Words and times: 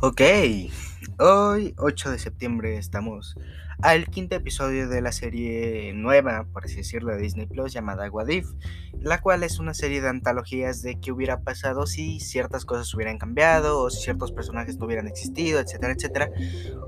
Ok, 0.00 0.20
hoy 1.18 1.74
8 1.76 2.10
de 2.12 2.20
septiembre 2.20 2.76
estamos 2.76 3.36
al 3.82 4.06
quinto 4.06 4.36
episodio 4.36 4.88
de 4.88 5.00
la 5.00 5.10
serie 5.10 5.92
nueva, 5.92 6.46
por 6.52 6.66
así 6.66 6.76
decirlo, 6.76 7.10
de 7.10 7.20
Disney 7.20 7.46
Plus 7.46 7.72
llamada 7.72 8.08
Wadif, 8.08 8.46
la 9.00 9.20
cual 9.20 9.42
es 9.42 9.58
una 9.58 9.74
serie 9.74 10.00
de 10.00 10.08
antologías 10.08 10.82
de 10.82 11.00
qué 11.00 11.10
hubiera 11.10 11.40
pasado 11.40 11.84
si 11.86 12.20
ciertas 12.20 12.64
cosas 12.64 12.94
hubieran 12.94 13.18
cambiado 13.18 13.80
o 13.80 13.90
si 13.90 14.00
ciertos 14.04 14.30
personajes 14.30 14.78
no 14.78 14.86
hubieran 14.86 15.08
existido, 15.08 15.58
etcétera, 15.58 15.94
etcétera. 15.94 16.30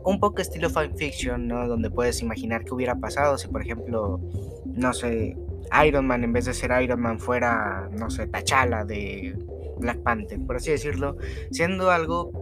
Un 0.05 0.21
poco 0.21 0.41
estilo 0.41 0.71
fanfiction, 0.71 1.49
¿no? 1.49 1.67
Donde 1.67 1.91
puedes 1.91 2.23
imaginar 2.23 2.65
qué 2.65 2.73
hubiera 2.73 2.95
pasado 2.95 3.39
si, 3.39 3.49
por 3.49 3.63
ejemplo, 3.63 4.21
no 4.67 4.93
sé, 4.93 5.37
Iron 5.85 6.07
Man 6.07 6.23
en 6.23 6.33
vez 6.33 6.45
de 6.45 6.55
ser 6.55 6.81
Iron 6.81 7.01
Man 7.01 7.19
fuera, 7.19 7.89
no 7.91 8.09
sé, 8.09 8.29
T'Challa 8.29 8.85
de 8.85 9.37
Black 9.81 9.99
Panther, 10.03 10.39
por 10.47 10.57
así 10.57 10.71
decirlo, 10.71 11.17
siendo 11.51 11.91
algo 11.91 12.40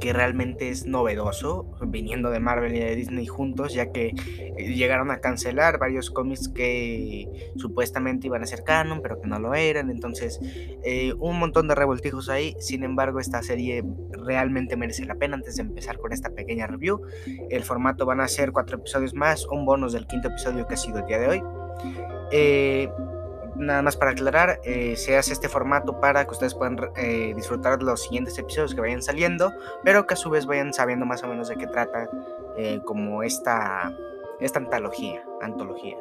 que 0.00 0.12
realmente 0.12 0.68
es 0.68 0.86
novedoso, 0.86 1.66
viniendo 1.86 2.30
de 2.30 2.40
Marvel 2.40 2.74
y 2.74 2.80
de 2.80 2.94
Disney 2.94 3.26
juntos, 3.26 3.74
ya 3.74 3.92
que 3.92 4.08
eh, 4.08 4.74
llegaron 4.74 5.10
a 5.10 5.20
cancelar 5.20 5.78
varios 5.78 6.10
cómics 6.10 6.48
que 6.48 7.52
supuestamente 7.56 8.26
iban 8.26 8.42
a 8.42 8.46
ser 8.46 8.62
canon, 8.64 9.00
pero 9.02 9.20
que 9.20 9.26
no 9.26 9.38
lo 9.38 9.54
eran, 9.54 9.90
entonces 9.90 10.40
eh, 10.84 11.14
un 11.18 11.38
montón 11.38 11.68
de 11.68 11.74
revoltijos 11.74 12.28
ahí, 12.28 12.54
sin 12.58 12.84
embargo 12.84 13.20
esta 13.20 13.42
serie 13.42 13.84
realmente 14.10 14.76
merece 14.76 15.04
la 15.04 15.14
pena 15.14 15.36
antes 15.36 15.56
de 15.56 15.62
empezar 15.62 15.98
con 15.98 16.12
esta 16.12 16.30
pequeña 16.30 16.66
review, 16.66 17.00
el 17.50 17.62
formato 17.62 18.06
van 18.06 18.20
a 18.20 18.28
ser 18.28 18.52
cuatro 18.52 18.78
episodios 18.78 19.14
más, 19.14 19.46
un 19.46 19.64
bonus 19.64 19.92
del 19.92 20.06
quinto 20.06 20.28
episodio 20.28 20.66
que 20.66 20.74
ha 20.74 20.76
sido 20.76 20.98
el 20.98 21.06
día 21.06 21.18
de 21.18 21.28
hoy. 21.28 21.42
Eh, 22.32 22.88
nada 23.60 23.82
más 23.82 23.96
para 23.96 24.12
aclarar, 24.12 24.60
eh, 24.64 24.96
se 24.96 25.16
hace 25.16 25.32
este 25.32 25.48
formato 25.48 26.00
para 26.00 26.24
que 26.24 26.30
ustedes 26.30 26.54
puedan 26.54 26.78
eh, 26.96 27.32
disfrutar 27.36 27.82
los 27.82 28.02
siguientes 28.02 28.36
episodios 28.38 28.74
que 28.74 28.80
vayan 28.80 29.02
saliendo, 29.02 29.52
pero 29.84 30.06
que 30.06 30.14
a 30.14 30.16
su 30.16 30.30
vez 30.30 30.46
vayan 30.46 30.72
sabiendo 30.72 31.06
más 31.06 31.22
o 31.22 31.28
menos 31.28 31.48
de 31.48 31.56
qué 31.56 31.66
trata 31.66 32.08
eh, 32.56 32.80
como 32.84 33.22
esta, 33.22 33.92
esta 34.40 34.58
antología, 34.58 35.22
antología. 35.40 35.98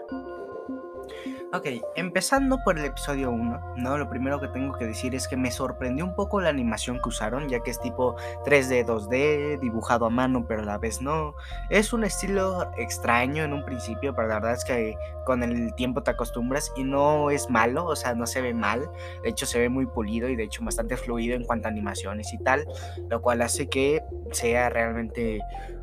Ok, 1.52 1.66
empezando 1.96 2.60
por 2.64 2.78
el 2.78 2.86
episodio 2.86 3.32
1, 3.32 3.74
¿no? 3.78 3.98
Lo 3.98 4.08
primero 4.08 4.40
que 4.40 4.48
tengo 4.50 4.78
que 4.78 4.86
decir 4.86 5.16
es 5.16 5.28
que 5.28 5.36
me 5.36 5.50
sorprendió 5.50 6.06
un 6.06 6.14
poco 6.14 6.40
la 6.40 6.50
animación 6.50 7.00
que 7.02 7.10
usaron, 7.10 7.50
ya 7.50 7.62
que 7.62 7.72
es 7.72 7.82
tipo 7.82 8.16
3D, 8.46 8.86
2D, 8.86 9.60
dibujado 9.60 10.06
a 10.06 10.12
mano, 10.12 10.46
pero 10.48 10.62
a 10.62 10.66
la 10.66 10.78
vez 10.78 11.02
no. 11.02 11.34
Es 11.72 11.92
un 11.92 12.04
estilo 12.04 12.70
extraño 12.78 13.44
en 13.44 13.54
un 13.54 13.66
principio, 13.66 14.14
pero 14.14 14.28
la 14.28 14.36
verdad 14.36 14.54
es 14.54 14.64
que 14.64 14.96
con 15.26 15.42
el 15.42 15.74
tiempo 15.74 16.04
te 16.04 16.12
acostumbras 16.12 16.72
y 16.76 16.84
no 16.84 17.32
es 17.32 17.50
malo, 17.50 17.84
o 17.86 17.96
sea, 17.96 18.14
no 18.14 18.28
se 18.28 18.44
ve 18.44 18.54
mal. 18.54 18.88
De 19.24 19.30
hecho, 19.30 19.48
se 19.48 19.58
ve 19.58 19.70
muy 19.70 19.88
pulido 19.88 20.30
y 20.30 20.36
de 20.36 20.44
hecho 20.44 20.64
bastante 20.64 20.98
fluido 20.98 21.36
en 21.36 21.46
cuanto 21.46 21.68
a 21.68 21.72
animaciones 21.72 22.32
y 22.32 22.38
tal, 22.38 22.68
lo 23.10 23.24
cual 23.24 23.42
hace 23.42 23.68
que 23.68 24.04
sea 24.34 24.70
realmente 24.70 25.40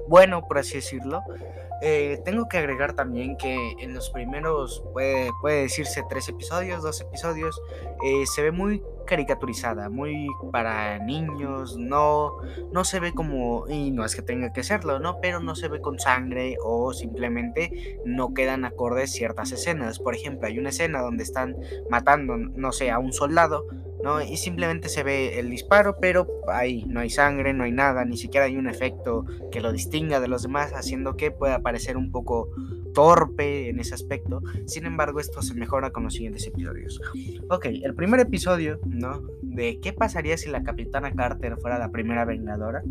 bueno, 0.07 0.47
por 0.47 0.59
así 0.59 0.75
decirlo. 0.75 1.23
Eh, 1.83 2.21
tengo 2.25 2.49
que 2.49 2.59
agregar 2.59 2.95
también 2.95 3.37
que 3.37 3.73
en 3.81 3.95
los 3.95 4.11
primeros, 4.11 4.83
puede, 4.93 5.31
puede 5.41 5.63
decirse 5.63 6.03
tres 6.09 6.29
episodios, 6.29 6.83
dos 6.83 7.01
episodios, 7.01 7.61
eh, 8.05 8.25
se 8.35 8.43
ve 8.43 8.51
muy 8.51 8.83
caricaturizada, 9.07 9.89
muy 9.89 10.27
para 10.53 10.99
niños, 10.99 11.79
no, 11.79 12.37
no 12.73 12.85
se 12.85 13.01
ve 13.01 13.13
como, 13.13 13.67
y 13.69 13.91
no 13.91 14.05
es 14.05 14.15
que 14.15 14.23
tenga 14.23 14.53
que 14.53 14.63
serlo, 14.63 14.99
¿no? 14.99 15.21
Pero 15.21 15.41
no 15.41 15.55
se 15.55 15.69
ve 15.69 15.81
con 15.81 15.99
sangre 15.99 16.57
o 16.63 16.93
simplemente 16.93 18.01
no 18.05 18.35
quedan 18.35 18.65
acordes 18.65 19.13
ciertas 19.13 19.53
escenas. 19.53 19.99
Por 19.99 20.15
ejemplo, 20.15 20.49
hay 20.49 20.59
una 20.59 20.71
escena 20.71 21.01
donde 21.01 21.23
están 21.23 21.57
matando, 21.91 22.37
no 22.37 22.73
sé, 22.73 22.91
a 22.91 22.99
un 22.99 23.13
soldado, 23.13 23.65
¿no? 24.03 24.21
Y 24.21 24.37
simplemente 24.37 24.89
se 24.89 25.03
ve 25.03 25.39
el 25.39 25.51
disparo, 25.51 25.97
pero 26.01 26.27
ahí 26.49 26.85
no 26.87 27.01
hay 27.01 27.11
sangre, 27.11 27.53
no 27.53 27.65
hay 27.65 27.73
nada, 27.73 28.05
ni 28.05 28.17
siquiera 28.17 28.47
hay 28.47 28.57
un 28.57 28.69
efecto 28.69 29.25
que 29.51 29.61
lo 29.61 29.73
distinga 29.73 30.21
de 30.21 30.29
los 30.29 30.43
demás, 30.43 30.73
haciendo 30.73 31.17
que 31.17 31.31
pueda 31.31 31.61
parecer 31.61 31.97
un 31.97 32.11
poco 32.11 32.49
torpe 32.97 33.69
en 33.69 33.79
ese 33.79 33.95
aspecto. 33.95 34.41
Sin 34.65 34.87
embargo, 34.87 35.21
esto 35.21 35.43
se 35.43 35.53
mejora 35.53 35.91
con 35.91 36.05
los 36.05 36.15
siguientes 36.15 36.47
episodios. 36.47 36.99
Ok, 37.51 37.67
el 37.67 37.95
primer 37.95 38.21
episodio, 38.21 38.81
¿no? 38.87 39.21
De 39.43 39.79
qué 39.81 39.93
pasaría 39.93 40.39
si 40.39 40.49
la 40.49 40.63
capitana 40.63 41.13
Carter 41.13 41.59
fuera 41.59 41.79
la 41.79 41.91
primera 41.91 42.25
vengadora. 42.25 42.83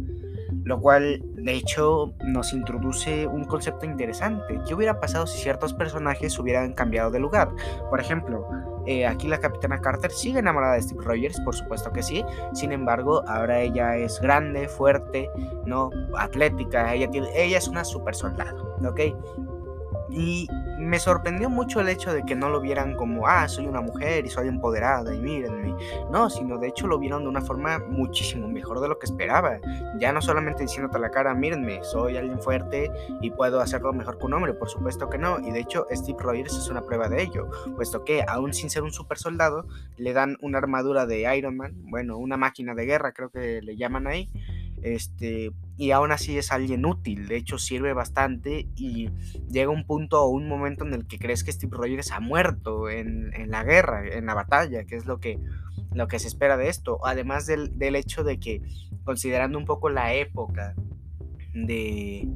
Lo 0.63 0.79
cual, 0.79 1.23
de 1.35 1.53
hecho, 1.53 2.13
nos 2.23 2.53
introduce 2.53 3.25
un 3.25 3.45
concepto 3.45 3.87
interesante. 3.87 4.59
¿Qué 4.67 4.75
hubiera 4.75 4.99
pasado 4.99 5.25
si 5.25 5.41
ciertos 5.41 5.73
personajes 5.73 6.37
hubieran 6.37 6.73
cambiado 6.73 7.09
de 7.09 7.19
lugar? 7.19 7.49
Por 7.89 7.99
ejemplo, 7.99 8.47
eh, 8.85 9.07
aquí 9.07 9.27
la 9.27 9.39
capitana 9.39 9.81
Carter 9.81 10.11
sigue 10.11 10.37
enamorada 10.37 10.75
de 10.75 10.83
Steve 10.83 11.03
Rogers, 11.03 11.39
por 11.41 11.55
supuesto 11.55 11.91
que 11.91 12.03
sí. 12.03 12.23
Sin 12.53 12.71
embargo, 12.71 13.23
ahora 13.27 13.61
ella 13.61 13.97
es 13.97 14.19
grande, 14.21 14.67
fuerte, 14.67 15.29
no 15.65 15.89
atlética. 16.15 16.93
Ella, 16.93 17.09
tiene, 17.09 17.27
ella 17.35 17.57
es 17.57 17.67
una 17.67 17.83
super 17.83 18.13
soldado, 18.13 18.75
¿ok? 18.87 19.01
Y 20.15 20.47
me 20.79 20.97
sorprendió 20.97 21.49
mucho 21.49 21.81
el 21.81 21.89
hecho 21.89 22.13
de 22.13 22.23
que 22.23 22.35
no 22.35 22.49
lo 22.49 22.61
vieran 22.61 22.95
como, 22.95 23.27
ah, 23.27 23.47
soy 23.49 23.67
una 23.67 23.81
mujer 23.81 24.25
y 24.25 24.29
soy 24.29 24.47
empoderada 24.47 25.13
y 25.13 25.19
mírenme. 25.19 25.75
No, 26.09 26.29
sino 26.29 26.57
de 26.57 26.69
hecho 26.69 26.87
lo 26.87 26.97
vieron 26.97 27.23
de 27.23 27.29
una 27.29 27.41
forma 27.41 27.79
muchísimo 27.79 28.47
mejor 28.47 28.79
de 28.79 28.87
lo 28.87 28.97
que 28.97 29.05
esperaba. 29.05 29.59
Ya 29.99 30.13
no 30.13 30.21
solamente 30.21 30.63
diciéndote 30.63 30.97
a 30.97 31.01
la 31.01 31.11
cara, 31.11 31.33
mírenme, 31.33 31.83
soy 31.83 32.15
alguien 32.15 32.39
fuerte 32.39 32.91
y 33.21 33.29
puedo 33.31 33.59
hacerlo 33.59 33.91
mejor 33.91 34.17
que 34.17 34.25
un 34.25 34.33
hombre, 34.33 34.53
por 34.53 34.69
supuesto 34.69 35.09
que 35.09 35.17
no. 35.17 35.39
Y 35.39 35.51
de 35.51 35.59
hecho 35.59 35.85
Steve 35.91 36.17
Rogers 36.19 36.55
es 36.55 36.69
una 36.69 36.81
prueba 36.81 37.09
de 37.09 37.21
ello, 37.21 37.49
puesto 37.75 38.05
que 38.05 38.23
aún 38.25 38.53
sin 38.53 38.69
ser 38.69 38.83
un 38.83 38.91
super 38.91 39.17
soldado, 39.17 39.67
le 39.97 40.13
dan 40.13 40.37
una 40.41 40.59
armadura 40.59 41.05
de 41.05 41.35
Iron 41.37 41.57
Man, 41.57 41.73
bueno, 41.89 42.17
una 42.17 42.37
máquina 42.37 42.73
de 42.73 42.85
guerra 42.85 43.11
creo 43.11 43.29
que 43.29 43.61
le 43.61 43.75
llaman 43.75 44.07
ahí 44.07 44.29
este, 44.85 45.51
y 45.77 45.89
aún 45.91 46.11
así 46.11 46.37
es 46.37 46.51
alguien 46.51 46.85
útil, 46.85 47.27
de 47.27 47.37
hecho 47.37 47.57
sirve 47.57 47.93
bastante 47.93 48.67
y 48.75 49.09
llega 49.49 49.71
un 49.71 49.83
punto 49.83 50.21
o 50.21 50.29
un 50.29 50.47
momento 50.47 50.85
en 50.85 50.93
el 50.93 51.07
que 51.07 51.17
crees 51.17 51.43
que 51.43 51.51
Steve 51.51 51.75
Rogers 51.75 52.11
ha 52.11 52.19
muerto 52.19 52.87
en, 52.87 53.31
la 53.49 53.63
guerra, 53.63 54.07
en 54.07 54.27
la 54.27 54.35
batalla, 54.35 54.85
que 54.85 54.95
es 54.95 55.07
lo 55.07 55.19
que, 55.19 55.39
lo 55.91 56.07
que 56.07 56.19
se 56.19 56.27
espera 56.27 56.55
de 56.55 56.69
esto, 56.69 56.99
además 57.03 57.47
del, 57.47 57.79
del 57.79 57.95
hecho 57.95 58.23
de 58.23 58.39
que 58.39 58.61
considerando 59.03 59.57
un 59.57 59.65
poco 59.65 59.89
la 59.89 60.13
época 60.13 60.75
de, 61.55 62.27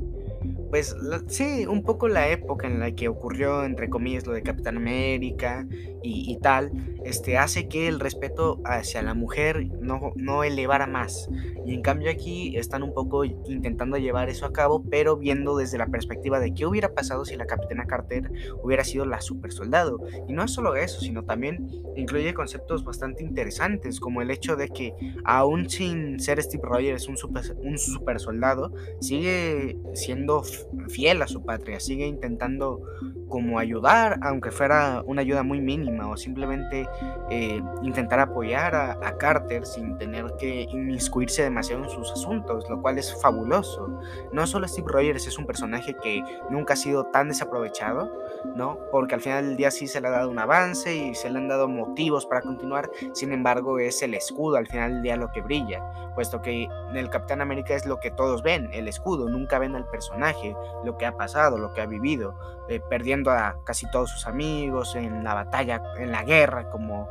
pues 0.69 0.95
sí, 1.27 1.65
un 1.65 1.83
poco 1.83 2.07
la 2.07 2.29
época 2.29 2.67
en 2.67 2.79
la 2.79 2.91
que 2.91 3.07
ocurrió, 3.07 3.63
entre 3.63 3.89
comillas, 3.89 4.25
lo 4.27 4.33
de 4.33 4.43
Capitán 4.43 4.77
América 4.77 5.67
y, 6.01 6.37
tal, 6.41 6.71
este, 7.03 7.37
hace 7.37 7.67
que 7.67 7.87
el 7.87 7.99
respeto 7.99 8.61
hacia 8.63 9.01
la 9.01 9.13
mujer 9.13 9.67
no, 9.81 10.13
no 10.15 10.43
elevara 10.43 10.87
más. 10.87 11.27
Y 11.65 11.73
en 11.73 11.81
cambio 11.81 12.09
aquí 12.09 12.55
están 12.57 12.83
un 12.83 12.93
poco 12.93 13.25
intentando 13.25 13.97
llevar 13.97 14.29
eso 14.29 14.45
a 14.45 14.53
cabo, 14.53 14.83
pero 14.89 15.17
viendo 15.17 15.57
desde 15.57 15.77
la 15.77 15.87
perspectiva 15.87 16.39
de 16.39 16.53
qué 16.53 16.65
hubiera 16.65 16.93
pasado 16.93 17.25
si 17.25 17.35
la 17.35 17.45
Capitana 17.45 17.85
Carter 17.85 18.31
hubiera 18.63 18.83
sido 18.83 19.05
la 19.05 19.21
super 19.21 19.51
soldado. 19.51 19.99
Y 20.27 20.33
no 20.33 20.43
es 20.43 20.51
solo 20.51 20.75
eso, 20.75 21.01
sino 21.01 21.23
también 21.23 21.69
incluye 21.95 22.33
conceptos 22.33 22.83
bastante 22.83 23.23
interesantes, 23.23 23.99
como 23.99 24.21
el 24.21 24.31
hecho 24.31 24.55
de 24.55 24.69
que 24.69 24.93
aún 25.23 25.69
sin 25.69 26.19
ser 26.19 26.41
Steve 26.41 26.63
Rogers 26.63 27.07
un 27.07 27.17
super, 27.17 27.43
un 27.57 27.77
super 27.77 28.19
soldado, 28.19 28.71
sigue 29.01 29.77
siendo 29.93 30.43
fiel 30.87 31.21
a 31.21 31.27
su 31.27 31.43
patria, 31.43 31.79
sigue 31.79 32.05
intentando 32.05 32.81
como 33.29 33.59
ayudar, 33.59 34.19
aunque 34.23 34.51
fuera 34.51 35.03
una 35.05 35.21
ayuda 35.21 35.43
muy 35.43 35.61
mínima, 35.61 36.09
o 36.09 36.17
simplemente 36.17 36.87
eh, 37.29 37.61
intentar 37.83 38.19
apoyar 38.19 38.75
a, 38.75 38.97
Carter 39.19 39.65
sin 39.65 39.97
tener 39.97 40.33
que 40.39 40.61
inmiscuirse 40.61 41.43
demasiado 41.43 41.83
en 41.83 41.89
sus 41.89 42.09
asuntos, 42.11 42.65
lo 42.69 42.81
cual 42.81 42.97
es 42.97 43.13
fabuloso. 43.21 43.99
No 44.31 44.47
solo 44.47 44.65
Steve 44.67 44.87
Rogers 44.89 45.27
es 45.27 45.37
un 45.37 45.45
personaje 45.45 45.95
que 46.01 46.23
nunca 46.49 46.73
ha 46.73 46.77
sido 46.77 47.05
tan 47.05 47.27
desaprovechado, 47.27 48.09
¿no? 48.55 48.79
Porque 48.91 49.15
al 49.15 49.21
final 49.21 49.45
del 49.45 49.57
día 49.57 49.71
sí 49.71 49.87
se 49.87 49.99
le 49.99 50.07
ha 50.07 50.11
dado 50.11 50.29
un 50.29 50.39
avance 50.39 50.95
y 50.95 51.15
se 51.15 51.29
le 51.29 51.37
han 51.37 51.49
dado 51.49 51.67
motivos 51.67 52.25
para 52.25 52.41
continuar, 52.41 52.89
sin 53.13 53.33
embargo 53.33 53.79
es 53.79 54.01
el 54.01 54.13
escudo 54.13 54.55
al 54.55 54.67
final 54.67 54.93
del 54.93 55.01
día 55.01 55.17
lo 55.17 55.31
que 55.31 55.41
brilla, 55.41 55.83
puesto 56.15 56.41
que 56.41 56.67
el 56.93 57.09
Capitán 57.09 57.41
América 57.41 57.75
es 57.75 57.85
lo 57.85 57.99
que 57.99 58.11
todos 58.11 58.41
ven, 58.41 58.69
el 58.73 58.87
escudo, 58.87 59.27
nunca 59.29 59.59
ven 59.59 59.75
al 59.75 59.85
personaje, 59.87 60.48
lo 60.83 60.97
que 60.97 61.05
ha 61.05 61.15
pasado, 61.15 61.57
lo 61.57 61.73
que 61.73 61.81
ha 61.81 61.85
vivido, 61.85 62.33
eh, 62.69 62.81
perdiendo 62.89 63.31
a 63.31 63.57
casi 63.65 63.89
todos 63.91 64.09
sus 64.11 64.27
amigos 64.27 64.95
en 64.95 65.23
la 65.23 65.33
batalla, 65.33 65.81
en 65.97 66.11
la 66.11 66.23
guerra, 66.23 66.69
como 66.69 67.07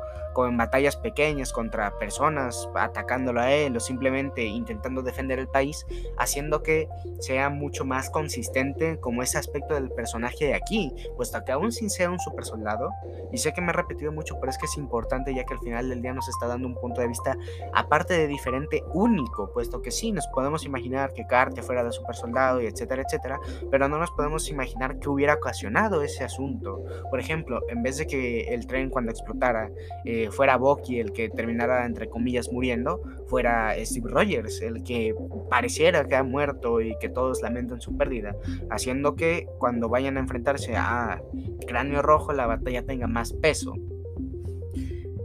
en 0.46 0.56
batallas 0.56 0.96
pequeñas 0.96 1.52
contra 1.52 1.98
personas 1.98 2.68
atacándolo 2.74 3.40
a 3.40 3.50
él 3.50 3.76
o 3.76 3.80
simplemente 3.80 4.44
intentando 4.44 5.02
defender 5.02 5.38
el 5.38 5.48
país, 5.48 5.86
haciendo 6.16 6.62
que 6.62 6.88
sea 7.20 7.48
mucho 7.48 7.84
más 7.84 8.10
consistente 8.10 8.98
como 9.00 9.22
ese 9.22 9.38
aspecto 9.38 9.74
del 9.74 9.90
personaje 9.90 10.46
de 10.46 10.54
aquí, 10.54 10.92
puesto 11.16 11.42
que 11.44 11.52
aún 11.52 11.72
sin 11.72 11.90
ser 11.90 12.10
un 12.10 12.18
super 12.20 12.44
soldado, 12.44 12.90
y 13.32 13.38
sé 13.38 13.52
que 13.52 13.60
me 13.60 13.70
he 13.70 13.72
repetido 13.72 14.12
mucho, 14.12 14.38
pero 14.40 14.50
es 14.50 14.58
que 14.58 14.66
es 14.66 14.76
importante 14.76 15.34
ya 15.34 15.44
que 15.44 15.54
al 15.54 15.60
final 15.60 15.88
del 15.88 16.02
día 16.02 16.12
nos 16.12 16.28
está 16.28 16.46
dando 16.46 16.68
un 16.68 16.74
punto 16.74 17.00
de 17.00 17.08
vista 17.08 17.36
aparte 17.72 18.14
de 18.14 18.26
diferente, 18.26 18.82
único, 18.92 19.52
puesto 19.52 19.82
que 19.82 19.90
sí, 19.90 20.12
nos 20.12 20.26
podemos 20.28 20.64
imaginar 20.64 21.12
que 21.12 21.26
Carter 21.26 21.64
fuera 21.64 21.84
de 21.84 21.92
super 21.92 22.14
soldado 22.14 22.60
y 22.60 22.66
etcétera, 22.66 23.02
etcétera, 23.02 23.40
pero 23.70 23.88
no 23.88 23.98
nos 23.98 24.10
podemos 24.12 24.48
imaginar 24.50 24.98
que 24.98 25.08
hubiera 25.08 25.40
ese 26.02 26.24
asunto. 26.24 26.84
Por 27.10 27.20
ejemplo, 27.20 27.60
en 27.68 27.82
vez 27.82 27.98
de 27.98 28.06
que 28.06 28.54
el 28.54 28.66
tren 28.66 28.90
cuando 28.90 29.10
explotara, 29.10 29.70
eh, 30.04 30.30
fuera 30.30 30.56
Bucky 30.56 31.00
el 31.00 31.12
que 31.12 31.28
terminara, 31.28 31.84
entre 31.86 32.08
comillas, 32.08 32.50
muriendo, 32.52 33.02
fuera 33.26 33.74
Steve 33.84 34.10
Rogers 34.10 34.60
el 34.62 34.82
que 34.82 35.14
pareciera 35.50 36.04
que 36.06 36.16
ha 36.16 36.22
muerto 36.22 36.80
y 36.80 36.96
que 36.98 37.08
todos 37.08 37.42
lamentan 37.42 37.80
su 37.80 37.96
pérdida, 37.96 38.34
haciendo 38.70 39.14
que 39.14 39.46
cuando 39.58 39.88
vayan 39.88 40.16
a 40.16 40.20
enfrentarse 40.20 40.76
a 40.76 41.20
Cráneo 41.66 42.02
Rojo 42.02 42.32
la 42.32 42.46
batalla 42.46 42.82
tenga 42.84 43.06
más 43.06 43.32
peso. 43.32 43.74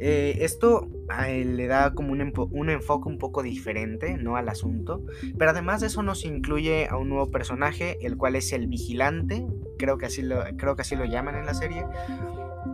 Eh, 0.05 0.43
esto 0.43 0.89
le 1.29 1.67
da 1.67 1.93
como 1.93 2.11
un, 2.11 2.69
enfoque 2.69 3.07
un 3.07 3.17
poco 3.17 3.41
diferente 3.41 4.17
¿no? 4.17 4.35
al 4.35 4.49
asunto, 4.49 5.01
pero 5.37 5.51
además 5.51 5.79
de 5.79 5.87
eso 5.87 6.03
nos 6.03 6.25
incluye 6.25 6.89
a 6.89 6.97
un 6.97 7.07
nuevo 7.07 7.31
personaje, 7.31 8.05
el 8.05 8.17
cual 8.17 8.35
es 8.35 8.51
el 8.51 8.67
vigilante, 8.67 9.47
creo 9.79 9.97
que 9.97 10.07
así 10.07 10.21
lo, 10.21 10.43
creo 10.57 10.75
que 10.75 10.81
así 10.81 10.97
lo 10.97 11.05
llaman 11.05 11.35
en 11.35 11.45
la 11.45 11.53
serie, 11.53 11.85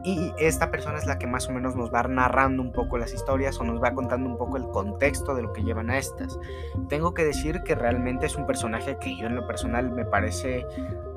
y 0.04 0.34
esta 0.38 0.72
persona 0.72 0.98
es 0.98 1.06
la 1.06 1.18
que 1.18 1.28
más 1.28 1.48
o 1.48 1.52
menos 1.52 1.76
nos 1.76 1.94
va 1.94 2.04
narrando 2.04 2.62
un 2.62 2.72
poco 2.72 2.98
las 2.98 3.14
historias 3.14 3.60
o 3.60 3.64
nos 3.64 3.82
va 3.82 3.94
contando 3.94 4.30
un 4.30 4.38
poco 4.38 4.58
el 4.58 4.68
contexto 4.70 5.36
de 5.36 5.44
lo 5.44 5.54
que 5.54 5.64
llevan 5.64 5.90
a 5.90 5.98
estas. 5.98 6.40
Tengo 6.88 7.14
que 7.14 7.26
decir 7.26 7.62
que 7.64 7.76
realmente 7.76 8.26
es 8.26 8.36
un 8.36 8.46
personaje 8.46 8.98
que 9.00 9.18
yo 9.18 9.28
en 9.28 9.36
lo 9.36 9.46
personal 9.46 9.92
me 9.92 10.06
parece 10.06 10.66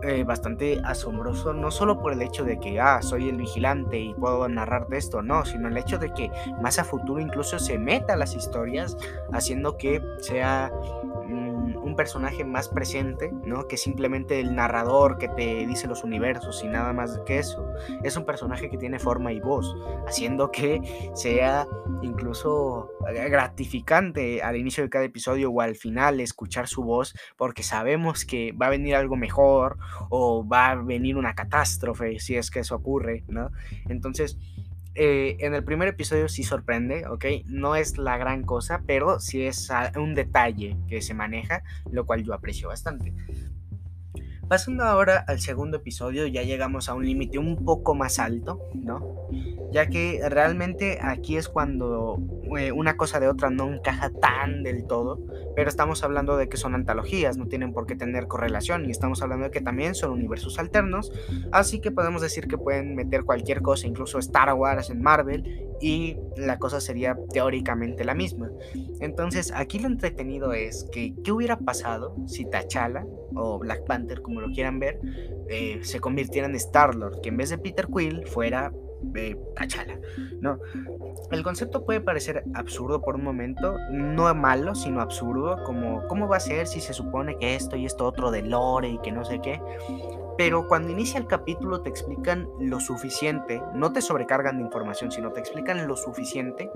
eh, 0.03 0.25
bastante 0.25 0.81
asombroso, 0.85 1.53
no 1.53 1.71
solo 1.71 2.01
por 2.01 2.13
el 2.13 2.23
hecho 2.23 2.45
de 2.45 2.59
que, 2.59 2.81
ah, 2.81 3.01
soy 3.03 3.29
el 3.29 3.37
vigilante 3.37 3.99
y 3.99 4.15
puedo 4.15 4.49
narrar 4.49 4.89
de 4.89 4.99
esto, 4.99 5.23
no, 5.23 5.45
sino 5.45 5.69
el 5.69 5.77
hecho 5.77 5.99
de 5.99 6.13
que 6.13 6.31
más 6.61 6.79
a 6.81 6.85
futuro 6.85 7.21
incluso 7.21 7.61
se 7.61 7.79
meta 7.79 8.15
a 8.15 8.17
las 8.17 8.35
historias, 8.35 8.97
haciendo 9.33 9.77
que 9.77 10.03
sea 10.19 10.73
un 11.83 11.97
personaje 11.97 12.45
más 12.45 12.69
presente, 12.69 13.33
¿no? 13.45 13.67
Que 13.67 13.77
simplemente 13.77 14.41
el 14.41 14.55
narrador 14.55 15.19
que 15.19 15.29
te 15.29 15.67
dice 15.67 15.87
los 15.87 16.05
universos 16.05 16.63
y 16.65 16.69
nada 16.69 16.93
más 16.93 17.21
que 17.27 17.39
eso. 17.39 17.67
Es 18.03 18.17
un 18.17 18.25
personaje 18.25 18.71
que 18.71 18.79
tiene 18.79 18.99
forma 18.99 19.33
y 19.33 19.41
voz, 19.41 19.75
haciendo 20.07 20.51
que 20.51 20.81
sea 21.15 21.67
incluso 22.03 22.91
gratificante 23.29 24.43
al 24.43 24.57
inicio 24.57 24.85
de 24.85 24.91
cada 24.91 25.05
episodio 25.05 25.51
o 25.51 25.61
al 25.61 25.77
final 25.77 26.21
escuchar 26.21 26.69
su 26.69 26.83
voz, 26.83 27.15
porque 27.37 27.63
sabemos 27.63 28.25
que 28.25 28.53
va 28.53 28.67
a 28.67 28.71
venir 28.71 28.95
algo 28.95 29.17
mejor 29.17 29.79
o 30.09 30.47
va 30.47 30.71
a 30.71 30.75
venir 30.77 31.17
una 31.17 31.35
catástrofe 31.35 32.19
si 32.19 32.37
es 32.37 32.51
que 32.51 32.61
eso 32.61 32.77
ocurre, 32.77 33.25
¿no? 33.29 33.51
Entonces, 33.89 34.39
eh, 34.95 35.37
en 35.41 35.55
el 35.55 35.65
primer 35.65 35.89
episodio 35.89 36.29
sí 36.29 36.43
sorprende, 36.43 37.07
¿ok? 37.07 37.25
No 37.47 37.77
es 37.77 37.99
la 37.99 38.17
gran 38.19 38.43
cosa, 38.43 38.83
pero 38.87 39.21
sí 39.21 39.43
es 39.43 39.71
un 39.97 40.15
detalle 40.15 40.77
que 40.89 41.01
se 41.01 41.15
maneja, 41.15 41.63
lo 41.91 42.07
cual 42.07 42.23
yo 42.25 42.35
aprecio 42.35 42.69
bastante. 42.69 43.13
Pasando 44.49 44.85
ahora 44.85 45.25
al 45.27 45.41
segundo 45.41 45.79
episodio, 45.79 46.27
ya 46.27 46.43
llegamos 46.43 46.89
a 46.89 46.95
un 46.95 47.07
límite 47.07 47.39
un 47.39 47.65
poco 47.65 47.95
más 47.95 48.19
alto, 48.19 48.61
¿no? 48.75 49.29
Ya 49.73 49.87
que 49.87 50.21
realmente 50.29 50.99
aquí 51.01 51.37
es 51.37 51.49
cuando 51.49 52.19
eh, 52.59 52.73
una 52.73 52.97
cosa 52.97 53.21
de 53.21 53.29
otra 53.29 53.51
no 53.51 53.73
encaja 53.73 54.11
tan 54.11 54.63
del 54.63 54.87
todo, 54.87 55.19
pero 55.57 55.69
estamos 55.69 56.05
hablando 56.05 56.37
de 56.37 56.49
que 56.49 56.57
son 56.57 56.75
antologías, 56.75 57.39
no 57.39 57.47
tienen 57.47 57.73
por 57.73 57.87
qué 57.87 57.97
tener 57.97 58.27
correlación, 58.27 58.87
y 58.87 58.91
estamos 58.91 59.23
hablando 59.23 59.47
de 59.47 59.51
que 59.51 59.61
también 59.63 59.95
son 59.95 60.11
universos 60.11 60.59
alternos, 60.59 61.11
así 61.53 61.81
que 61.81 61.91
podemos 61.91 62.21
decir 62.21 62.47
que 62.47 62.59
pueden 62.59 62.95
meter 62.95 63.25
cualquier 63.25 63.63
cosa, 63.63 63.87
incluso 63.87 64.19
Star 64.19 64.53
Wars 64.55 64.91
en 64.91 65.01
Marvel, 65.03 65.67
y 65.81 66.17
la 66.37 66.59
cosa 66.59 66.81
sería 66.81 67.17
teóricamente 67.33 68.05
la 68.05 68.15
misma. 68.15 68.51
Entonces, 69.01 69.53
aquí 69.55 69.79
lo 69.79 69.89
entretenido 69.89 70.53
es 70.53 70.87
que, 70.93 71.15
¿qué 71.25 71.33
hubiera 71.33 71.59
pasado 71.59 72.15
si 72.27 72.45
T'Challa 72.45 73.05
o 73.35 73.59
Black 73.59 73.85
Panther, 73.87 74.23
como 74.23 74.41
lo 74.41 74.53
quieran 74.53 74.79
ver, 74.79 75.01
eh, 75.49 75.81
se 75.83 75.99
convirtiera 75.99 76.47
en 76.47 76.55
Star-Lord, 76.55 77.21
que 77.21 77.31
en 77.31 77.37
vez 77.37 77.51
de 77.51 77.59
Peter 77.59 77.89
Quill 77.89 78.27
fuera 78.27 78.73
eh, 79.15 79.37
T'Challa, 79.57 79.99
¿no? 80.41 80.59
El 81.31 81.43
concepto 81.43 81.85
puede 81.85 82.01
parecer 82.01 82.45
absurdo 82.55 83.01
por 83.03 83.17
un 83.17 83.25
momento, 83.25 83.77
no 83.91 84.33
malo, 84.35 84.75
sino 84.75 85.01
absurdo, 85.01 85.63
como 85.65 86.07
¿cómo 86.09 86.29
va 86.29 86.37
a 86.37 86.41
ser 86.41 86.67
si 86.67 86.81
se 86.81 86.93
supone 86.93 87.37
que 87.39 87.55
esto 87.55 87.77
y 87.77 87.87
esto 87.87 88.07
otro 88.07 88.31
de 88.31 88.43
lore 88.43 88.89
y 88.89 88.99
que 88.99 89.13
no 89.13 89.25
sé 89.25 89.41
qué? 89.41 89.61
Pero 90.37 90.67
cuando 90.67 90.91
inicia 90.91 91.19
el 91.19 91.27
capítulo 91.27 91.83
te 91.83 91.91
explican 91.91 92.49
lo 92.59 92.81
suficiente, 92.81 93.63
no 93.75 93.93
te 93.93 94.01
sobrecargan 94.01 94.57
de 94.59 94.65
información, 94.65 95.13
sino 95.13 95.33
te 95.33 95.41
explican 95.41 95.87
lo 95.87 95.97
suficiente 95.97 96.71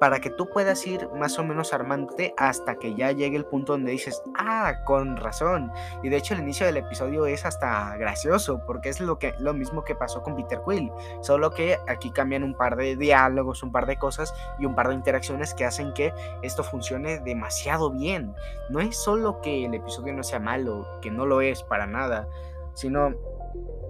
para 0.00 0.18
que 0.18 0.30
tú 0.30 0.48
puedas 0.48 0.84
ir 0.86 1.08
más 1.16 1.38
o 1.38 1.44
menos 1.44 1.72
armándote 1.72 2.34
hasta 2.36 2.74
que 2.74 2.94
ya 2.96 3.12
llegue 3.12 3.36
el 3.36 3.44
punto 3.44 3.74
donde 3.74 3.92
dices, 3.92 4.20
ah, 4.36 4.82
con 4.84 5.16
razón. 5.16 5.70
Y 6.02 6.08
de 6.08 6.16
hecho 6.16 6.34
el 6.34 6.40
inicio 6.40 6.66
del 6.66 6.78
episodio 6.78 7.26
es 7.26 7.44
hasta 7.44 7.96
gracioso, 7.96 8.62
porque 8.66 8.88
es 8.88 8.98
lo, 8.98 9.18
que, 9.18 9.34
lo 9.38 9.54
mismo 9.54 9.84
que 9.84 9.94
pasó 9.94 10.22
con 10.22 10.34
Peter 10.34 10.60
Quill, 10.66 10.90
solo 11.20 11.52
que 11.52 11.78
aquí 11.86 12.10
cambian 12.10 12.42
un 12.42 12.54
par 12.54 12.74
de 12.76 12.96
diálogos, 12.96 13.62
un 13.62 13.70
par 13.70 13.86
de 13.86 13.96
cosas 13.96 14.34
y 14.58 14.66
un 14.66 14.74
par 14.74 14.88
de 14.88 14.94
interacciones 14.94 15.54
que 15.54 15.66
hacen 15.66 15.92
que 15.94 16.12
esto 16.42 16.64
funcione 16.64 17.20
demasiado 17.20 17.90
bien. 17.90 18.34
No 18.70 18.80
es 18.80 18.96
solo 18.96 19.40
que 19.40 19.66
el 19.66 19.74
episodio 19.74 20.14
no 20.14 20.24
sea 20.24 20.40
malo, 20.40 20.84
que 21.00 21.12
no 21.12 21.26
lo 21.26 21.42
es 21.42 21.62
para 21.62 21.86
nada, 21.86 22.28
sino 22.74 23.14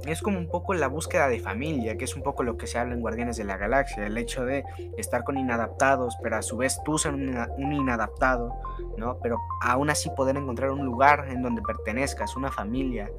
es 0.07 0.21
como 0.21 0.39
un 0.39 0.49
poco 0.49 0.75
la 0.75 0.89
búsqueda 0.89 1.29
de 1.29 1.39
familia, 1.39 1.97
que 1.97 2.05
es 2.05 2.17
un 2.17 2.23
poco 2.23 2.43
lo 2.43 2.57
que 2.57 2.67
se 2.67 2.79
habla 2.79 2.95
en 2.95 3.01
Guardianes 3.01 3.37
de 3.37 3.45
la 3.45 3.57
Galaxia, 3.57 4.07
el 4.07 4.19
hecho 4.19 4.45
de 4.45 4.65
estar 4.97 5.23
con 5.25 5.39
inadaptados, 5.39 6.17
pero 6.23 6.37
a 6.37 6.43
su 6.43 6.57
vez 6.57 6.81
tú 6.85 6.99
ser 6.99 7.15
un, 7.15 7.73
inadaptado, 7.73 8.53
¿no? 8.97 9.19
Pero 9.23 9.39
aún 9.61 9.91
así 9.91 10.11
poder 10.11 10.37
encontrar 10.37 10.71
un 10.71 10.85
lugar 10.85 11.29
en 11.31 11.43
donde 11.43 11.63
pertenezcas, 11.63 12.37
una 12.37 12.51
familia, 12.51 13.11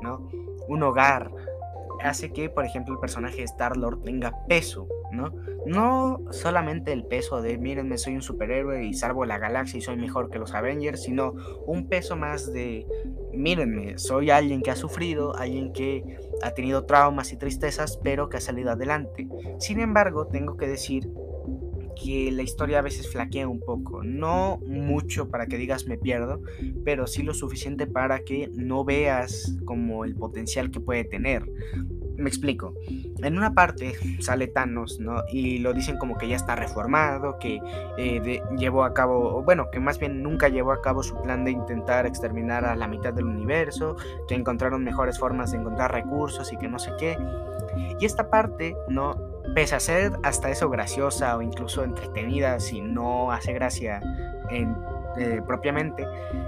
¿no? 0.00 0.28
Un 0.68 0.82
hogar, 0.82 1.30
hace 2.02 2.32
que, 2.32 2.50
por 2.50 2.64
ejemplo, 2.64 2.94
el 2.94 3.00
personaje 3.00 3.36
de 3.36 3.44
Star-Lord 3.44 4.02
tenga 4.02 4.32
peso, 4.48 4.88
¿no? 5.12 5.32
No 5.64 6.20
solamente 6.30 6.92
el 6.92 7.04
peso 7.04 7.40
de, 7.40 7.56
mírenme, 7.56 7.98
soy 7.98 8.16
un 8.16 8.22
superhéroe 8.22 8.84
y 8.84 8.94
salvo 8.94 9.24
la 9.24 9.38
galaxia 9.38 9.78
y 9.78 9.80
soy 9.80 9.96
mejor 9.96 10.28
que 10.28 10.40
los 10.40 10.54
Avengers, 10.54 11.02
sino 11.02 11.34
un 11.66 11.88
peso 11.88 12.16
más 12.16 12.52
de, 12.52 12.86
mírenme, 13.32 13.98
soy 13.98 14.30
alguien 14.30 14.62
que 14.62 14.70
ha 14.70 14.76
sufrido, 14.76 15.34
alguien 15.36 15.72
que 15.72 16.18
ha 16.42 16.52
tenido 16.52 16.84
traumas 16.84 17.32
y 17.32 17.36
tristezas, 17.36 17.98
pero 18.02 18.28
que 18.28 18.36
ha 18.36 18.40
salido 18.40 18.70
adelante. 18.70 19.28
Sin 19.58 19.80
embargo, 19.80 20.26
tengo 20.26 20.56
que 20.56 20.68
decir 20.68 21.08
que 22.02 22.30
la 22.32 22.42
historia 22.42 22.78
a 22.78 22.82
veces 22.82 23.08
flaquea 23.08 23.48
un 23.48 23.60
poco. 23.60 24.02
No 24.02 24.60
mucho 24.66 25.28
para 25.28 25.46
que 25.46 25.56
digas 25.56 25.86
me 25.86 25.98
pierdo, 25.98 26.42
pero 26.84 27.06
sí 27.06 27.22
lo 27.22 27.34
suficiente 27.34 27.86
para 27.86 28.20
que 28.20 28.50
no 28.54 28.84
veas 28.84 29.56
como 29.64 30.04
el 30.04 30.14
potencial 30.14 30.70
que 30.70 30.80
puede 30.80 31.04
tener. 31.04 31.44
Me 32.22 32.28
explico. 32.28 32.74
En 33.18 33.36
una 33.36 33.52
parte 33.52 33.94
sale 34.20 34.46
Thanos, 34.46 35.00
¿no? 35.00 35.24
Y 35.28 35.58
lo 35.58 35.72
dicen 35.72 35.98
como 35.98 36.16
que 36.16 36.28
ya 36.28 36.36
está 36.36 36.54
reformado, 36.54 37.36
que 37.40 37.60
eh, 37.98 38.40
llevó 38.56 38.84
a 38.84 38.94
cabo, 38.94 39.42
bueno, 39.42 39.68
que 39.72 39.80
más 39.80 39.98
bien 39.98 40.22
nunca 40.22 40.48
llevó 40.48 40.70
a 40.70 40.80
cabo 40.80 41.02
su 41.02 41.20
plan 41.20 41.44
de 41.44 41.50
intentar 41.50 42.06
exterminar 42.06 42.64
a 42.64 42.76
la 42.76 42.86
mitad 42.86 43.12
del 43.12 43.24
universo, 43.24 43.96
que 44.28 44.36
encontraron 44.36 44.84
mejores 44.84 45.18
formas 45.18 45.50
de 45.50 45.58
encontrar 45.58 45.90
recursos 45.90 46.52
y 46.52 46.56
que 46.56 46.68
no 46.68 46.78
sé 46.78 46.92
qué. 46.96 47.18
Y 47.98 48.04
esta 48.04 48.30
parte, 48.30 48.76
¿no? 48.88 49.16
pese 49.56 49.74
a 49.74 49.80
ser 49.80 50.12
hasta 50.22 50.48
eso 50.48 50.70
graciosa 50.70 51.36
o 51.36 51.42
incluso 51.42 51.82
entretenida, 51.82 52.60
si 52.60 52.80
no 52.80 53.32
hace 53.32 53.52
gracia 53.52 54.00
en, 54.48 54.76
eh, 55.18 55.42
propiamente, 55.44 56.06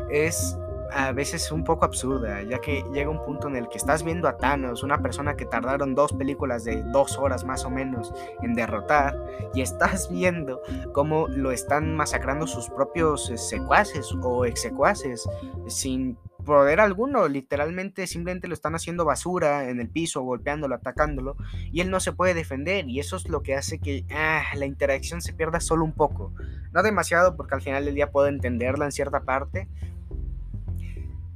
es 0.08 0.56
a 0.92 1.12
veces 1.12 1.50
un 1.52 1.64
poco 1.64 1.84
absurda, 1.84 2.42
ya 2.42 2.60
que 2.60 2.84
llega 2.92 3.10
un 3.10 3.24
punto 3.24 3.48
en 3.48 3.56
el 3.56 3.68
que 3.68 3.78
estás 3.78 4.02
viendo 4.02 4.28
a 4.28 4.36
Thanos, 4.36 4.82
una 4.82 5.02
persona 5.02 5.36
que 5.36 5.46
tardaron 5.46 5.94
dos 5.94 6.12
películas 6.12 6.64
de 6.64 6.82
dos 6.82 7.18
horas 7.18 7.44
más 7.44 7.64
o 7.64 7.70
menos 7.70 8.12
en 8.42 8.54
derrotar, 8.54 9.16
y 9.54 9.60
estás 9.60 10.10
viendo 10.10 10.62
cómo 10.92 11.28
lo 11.28 11.50
están 11.50 11.96
masacrando 11.96 12.46
sus 12.46 12.68
propios 12.68 13.30
eh, 13.30 13.38
secuaces 13.38 14.14
o 14.22 14.44
execuaces 14.44 15.28
sin 15.68 16.16
poder 16.44 16.78
alguno, 16.78 17.26
literalmente 17.26 18.06
simplemente 18.06 18.48
lo 18.48 18.54
están 18.54 18.74
haciendo 18.74 19.04
basura 19.04 19.68
en 19.68 19.80
el 19.80 19.88
piso, 19.88 20.22
golpeándolo, 20.22 20.74
atacándolo, 20.74 21.36
y 21.72 21.80
él 21.80 21.90
no 21.90 22.00
se 22.00 22.12
puede 22.12 22.34
defender, 22.34 22.86
y 22.88 23.00
eso 23.00 23.16
es 23.16 23.28
lo 23.28 23.42
que 23.42 23.54
hace 23.54 23.78
que 23.78 24.04
ah, 24.10 24.42
la 24.54 24.66
interacción 24.66 25.22
se 25.22 25.32
pierda 25.32 25.60
solo 25.60 25.84
un 25.84 25.92
poco. 25.92 26.32
No 26.72 26.82
demasiado, 26.82 27.36
porque 27.36 27.54
al 27.54 27.62
final 27.62 27.84
del 27.84 27.94
día 27.94 28.10
puedo 28.10 28.28
entenderla 28.28 28.84
en 28.84 28.92
cierta 28.92 29.20
parte, 29.20 29.68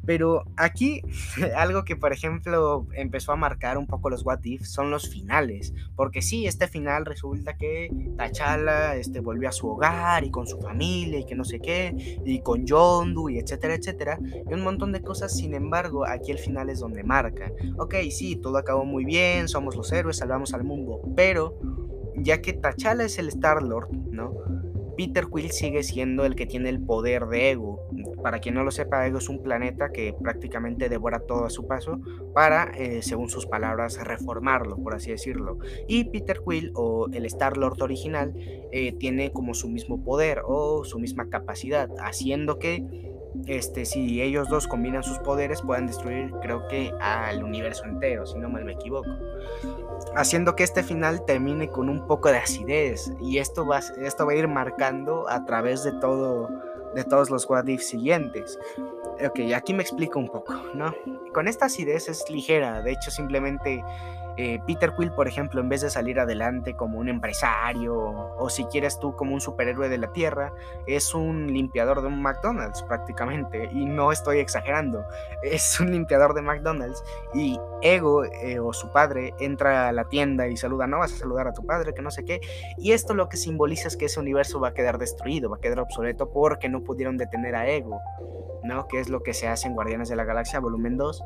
pero 0.08 0.44
aquí 0.56 1.02
algo 1.54 1.84
que 1.84 1.94
por 1.94 2.14
ejemplo 2.14 2.86
empezó 2.94 3.32
a 3.32 3.36
marcar 3.36 3.76
un 3.76 3.86
poco 3.86 4.08
los 4.08 4.24
what 4.24 4.42
if 4.42 4.62
son 4.62 4.90
los 4.90 5.10
finales, 5.10 5.74
porque 5.96 6.22
sí, 6.22 6.46
este 6.46 6.66
final 6.66 7.04
resulta 7.04 7.58
que 7.58 7.90
T'Challa 8.16 8.96
este, 8.96 9.20
volvió 9.20 9.50
a 9.50 9.52
su 9.52 9.68
hogar 9.68 10.24
y 10.24 10.30
con 10.30 10.46
su 10.46 10.58
familia 10.60 11.18
y 11.18 11.26
que 11.26 11.34
no 11.34 11.44
sé 11.44 11.60
qué, 11.60 12.22
y 12.24 12.40
con 12.40 12.64
Yondu 12.64 13.28
y 13.28 13.38
etcétera, 13.38 13.74
etcétera, 13.74 14.18
y 14.50 14.54
un 14.54 14.62
montón 14.62 14.92
de 14.92 15.02
cosas, 15.02 15.36
sin 15.36 15.52
embargo, 15.52 16.06
aquí 16.06 16.32
el 16.32 16.38
final 16.38 16.70
es 16.70 16.78
donde 16.78 17.04
marca. 17.04 17.52
Ok, 17.76 17.96
sí, 18.10 18.36
todo 18.36 18.56
acabó 18.56 18.86
muy 18.86 19.04
bien, 19.04 19.46
somos 19.46 19.76
los 19.76 19.92
héroes, 19.92 20.16
salvamos 20.16 20.54
al 20.54 20.64
mundo, 20.64 21.02
pero 21.16 21.58
ya 22.16 22.40
que 22.40 22.54
T'Challa 22.54 23.04
es 23.04 23.18
el 23.18 23.28
Star-Lord, 23.28 23.90
¿no? 24.10 24.32
Peter 24.98 25.28
Quill 25.32 25.52
sigue 25.52 25.84
siendo 25.84 26.24
el 26.24 26.34
que 26.34 26.44
tiene 26.44 26.70
el 26.70 26.80
poder 26.80 27.26
de 27.26 27.52
ego, 27.52 27.88
Para 28.20 28.40
quien 28.40 28.56
no 28.56 28.64
lo 28.64 28.72
sepa, 28.72 29.06
Ego 29.06 29.18
es 29.18 29.28
un 29.28 29.44
planeta 29.44 29.90
que 29.92 30.12
prácticamente 30.12 30.88
devora 30.88 31.20
todo 31.20 31.44
a 31.44 31.50
su 31.50 31.68
paso 31.68 32.00
para, 32.34 32.72
eh, 32.76 33.00
según 33.02 33.30
sus 33.30 33.46
palabras, 33.46 33.96
reformarlo, 34.02 34.76
por 34.76 34.96
así 34.96 35.12
decirlo. 35.12 35.58
Y 35.86 36.10
Peter 36.10 36.40
Quill, 36.44 36.72
o 36.74 37.06
el 37.12 37.26
Star-Lord 37.26 37.80
original, 37.80 38.34
eh, 38.72 38.92
tiene 38.98 39.30
como 39.30 39.54
su 39.54 39.68
mismo 39.68 40.02
poder 40.02 40.42
o 40.44 40.84
su 40.84 40.98
misma 40.98 41.30
capacidad, 41.30 41.88
haciendo 42.00 42.58
que 42.58 42.84
este, 43.46 43.84
si 43.84 44.20
ellos 44.20 44.48
dos 44.48 44.66
combinan 44.66 45.04
sus 45.04 45.18
poderes, 45.20 45.62
puedan 45.62 45.86
destruir, 45.86 46.32
creo 46.42 46.66
que, 46.66 46.90
al 47.00 47.44
universo 47.44 47.84
entero, 47.84 48.26
si 48.26 48.36
no 48.38 48.48
mal 48.48 48.64
me 48.64 48.72
equivoco. 48.72 49.08
Haciendo 50.16 50.56
que 50.56 50.64
este 50.64 50.82
final 50.82 51.24
termine 51.24 51.68
con 51.68 51.88
un 51.88 52.06
poco 52.06 52.30
de 52.30 52.38
acidez. 52.38 53.12
Y 53.20 53.38
esto 53.38 53.66
va, 53.66 53.78
esto 53.78 54.26
va 54.26 54.32
a 54.32 54.36
ir 54.36 54.48
marcando 54.48 55.28
a 55.28 55.44
través 55.44 55.84
de 55.84 55.92
todo, 55.92 56.48
de 56.94 57.04
todos 57.04 57.30
los 57.30 57.48
What 57.48 57.66
If 57.66 57.82
siguientes. 57.82 58.58
Ok, 59.24 59.40
aquí 59.54 59.74
me 59.74 59.82
explico 59.82 60.18
un 60.18 60.28
poco, 60.28 60.54
¿no? 60.74 60.94
Con 61.32 61.48
esta 61.48 61.66
acidez 61.66 62.08
es 62.08 62.28
ligera, 62.30 62.82
de 62.82 62.92
hecho 62.92 63.10
simplemente 63.10 63.82
eh, 64.40 64.60
Peter 64.68 64.94
Quill, 64.96 65.10
por 65.10 65.26
ejemplo, 65.26 65.60
en 65.60 65.68
vez 65.68 65.80
de 65.80 65.90
salir 65.90 66.20
adelante 66.20 66.74
como 66.74 67.00
un 67.00 67.08
empresario 67.08 67.92
o 67.96 68.48
si 68.48 68.66
quieres 68.66 69.00
tú 69.00 69.16
como 69.16 69.34
un 69.34 69.40
superhéroe 69.40 69.88
de 69.88 69.98
la 69.98 70.12
Tierra, 70.12 70.52
es 70.86 71.12
un 71.12 71.52
limpiador 71.52 72.02
de 72.02 72.06
un 72.06 72.22
McDonald's 72.22 72.84
prácticamente. 72.84 73.68
Y 73.72 73.84
no 73.84 74.12
estoy 74.12 74.38
exagerando, 74.38 75.04
es 75.42 75.80
un 75.80 75.90
limpiador 75.90 76.34
de 76.34 76.42
McDonald's 76.42 77.02
y 77.34 77.58
Ego 77.82 78.24
eh, 78.24 78.60
o 78.60 78.72
su 78.72 78.92
padre 78.92 79.34
entra 79.40 79.88
a 79.88 79.92
la 79.92 80.04
tienda 80.04 80.46
y 80.46 80.56
saluda, 80.56 80.86
no 80.86 81.00
vas 81.00 81.14
a 81.14 81.16
saludar 81.16 81.48
a 81.48 81.52
tu 81.52 81.66
padre, 81.66 81.92
que 81.92 82.02
no 82.02 82.12
sé 82.12 82.24
qué. 82.24 82.40
Y 82.76 82.92
esto 82.92 83.14
lo 83.14 83.28
que 83.28 83.36
simboliza 83.36 83.88
es 83.88 83.96
que 83.96 84.04
ese 84.04 84.20
universo 84.20 84.60
va 84.60 84.68
a 84.68 84.74
quedar 84.74 84.98
destruido, 84.98 85.50
va 85.50 85.56
a 85.56 85.60
quedar 85.60 85.80
obsoleto 85.80 86.30
porque 86.30 86.68
no 86.68 86.84
pudieron 86.84 87.16
detener 87.16 87.56
a 87.56 87.68
Ego, 87.68 88.00
¿no? 88.62 88.86
Que 88.86 89.00
es 89.00 89.08
lo 89.08 89.24
que 89.24 89.34
se 89.34 89.48
hace 89.48 89.66
en 89.66 89.74
Guardianes 89.74 90.08
de 90.08 90.14
la 90.14 90.22
Galaxia, 90.22 90.60
volumen 90.60 90.96
2 90.96 91.24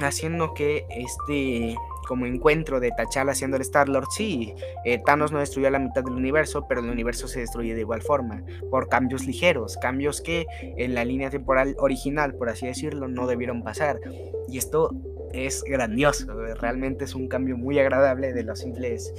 haciendo 0.00 0.54
que 0.54 0.86
este 0.90 1.76
como 2.06 2.26
encuentro 2.26 2.80
de 2.80 2.90
T'Challa 2.90 3.32
haciendo 3.32 3.56
el 3.56 3.62
Star-Lord, 3.62 4.08
sí, 4.10 4.54
eh, 4.84 5.00
Thanos 5.04 5.32
no 5.32 5.40
destruyó 5.40 5.70
la 5.70 5.78
mitad 5.78 6.04
del 6.04 6.14
universo, 6.14 6.66
pero 6.68 6.80
el 6.80 6.90
universo 6.90 7.28
se 7.28 7.40
destruye 7.40 7.74
de 7.74 7.80
igual 7.80 8.02
forma, 8.02 8.42
por 8.70 8.88
cambios 8.88 9.26
ligeros, 9.26 9.76
cambios 9.78 10.20
que 10.20 10.46
en 10.76 10.94
la 10.94 11.04
línea 11.04 11.30
temporal 11.30 11.74
original, 11.78 12.34
por 12.34 12.48
así 12.48 12.66
decirlo, 12.66 13.08
no 13.08 13.26
debieron 13.26 13.62
pasar. 13.62 14.00
Y 14.48 14.58
esto 14.58 14.90
es 15.32 15.64
grandioso, 15.64 16.26
realmente 16.60 17.04
es 17.04 17.14
un 17.14 17.26
cambio 17.26 17.56
muy 17.56 17.78
agradable 17.78 18.32
de 18.32 18.44
los 18.44 18.60
simples 18.60 19.12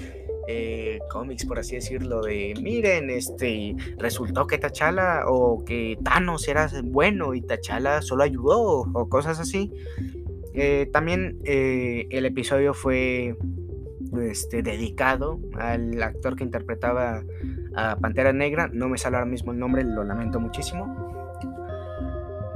eh, 0.47 0.99
cómics, 1.09 1.45
por 1.45 1.57
así 1.57 1.75
decirlo, 1.75 2.21
de 2.21 2.53
miren, 2.61 3.09
este, 3.09 3.75
resultó 3.97 4.45
que 4.45 4.59
T'Challa 4.59 5.23
o 5.27 5.65
que 5.65 5.97
Thanos 6.03 6.47
era 6.47 6.69
bueno 6.83 7.33
y 7.33 7.41
T'Challa 7.41 8.01
solo 8.01 8.23
ayudó 8.23 8.85
o 8.93 9.09
cosas 9.09 9.39
así. 9.39 9.71
Eh, 10.55 10.89
también 10.91 11.39
eh, 11.43 12.07
el 12.11 12.25
episodio 12.25 12.73
fue 12.73 13.35
este, 14.21 14.63
dedicado 14.63 15.39
al 15.59 16.01
actor 16.01 16.37
que 16.37 16.45
interpretaba 16.45 17.23
a 17.75 17.97
Pantera 17.97 18.31
Negra. 18.31 18.69
No 18.71 18.87
me 18.87 18.97
sale 18.97 19.17
ahora 19.17 19.29
mismo 19.29 19.51
el 19.51 19.59
nombre, 19.59 19.83
lo 19.83 20.03
lamento 20.03 20.39
muchísimo. 20.39 21.05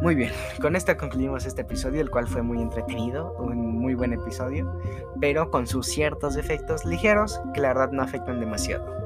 Muy 0.02 0.16
bien, 0.16 0.32
con 0.62 0.78
esto 0.78 0.96
concluimos 0.96 1.46
este 1.46 1.62
episodio, 1.62 2.00
el 2.00 2.10
cual 2.10 2.28
fue 2.28 2.42
muy 2.42 2.62
entretenido, 2.62 3.36
un 3.38 3.80
muy 3.80 3.96
buen 3.96 4.14
episodio, 4.14 4.80
pero 5.20 5.52
con 5.52 5.68
sus 5.68 5.88
ciertos 5.88 6.38
efectos 6.38 6.86
ligeros 6.86 7.42
que 7.54 7.60
la 7.60 7.70
verdad 7.70 7.92
no 7.92 8.02
afectan 8.02 8.40
demasiado. 8.40 8.98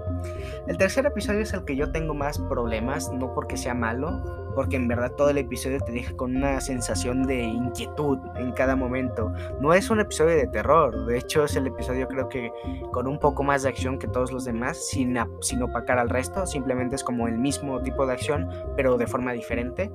El 0.67 0.77
tercer 0.77 1.05
episodio 1.05 1.41
es 1.41 1.53
el 1.53 1.65
que 1.65 1.75
yo 1.75 1.91
tengo 1.91 2.13
más 2.13 2.38
problemas, 2.38 3.12
no 3.12 3.33
porque 3.33 3.57
sea 3.57 3.73
malo, 3.73 4.42
porque 4.55 4.75
en 4.75 4.88
verdad 4.88 5.12
todo 5.12 5.29
el 5.29 5.38
episodio 5.38 5.79
te 5.79 5.91
deja 5.91 6.15
con 6.15 6.36
una 6.36 6.62
sensación 6.62 7.24
de 7.24 7.41
inquietud 7.43 8.17
en 8.36 8.51
cada 8.51 8.75
momento. 8.75 9.31
No 9.60 9.74
es 9.74 9.89
un 9.89 10.00
episodio 10.00 10.36
de 10.36 10.48
terror, 10.48 11.05
de 11.05 11.17
hecho 11.17 11.45
es 11.45 11.55
el 11.55 11.67
episodio 11.67 12.07
creo 12.07 12.29
que 12.29 12.51
con 12.91 13.07
un 13.07 13.19
poco 13.19 13.43
más 13.43 13.63
de 13.63 13.69
acción 13.69 14.00
que 14.00 14.07
todos 14.07 14.31
los 14.31 14.45
demás, 14.45 14.88
sin, 14.88 15.17
sin 15.41 15.62
opacar 15.62 16.00
al 16.00 16.10
resto, 16.10 16.45
simplemente 16.45 16.95
es 16.95 17.03
como 17.03 17.27
el 17.27 17.38
mismo 17.38 17.81
tipo 17.81 18.05
de 18.05 18.13
acción, 18.13 18.50
pero 18.75 18.98
de 18.98 19.07
forma 19.07 19.33
diferente. 19.33 19.91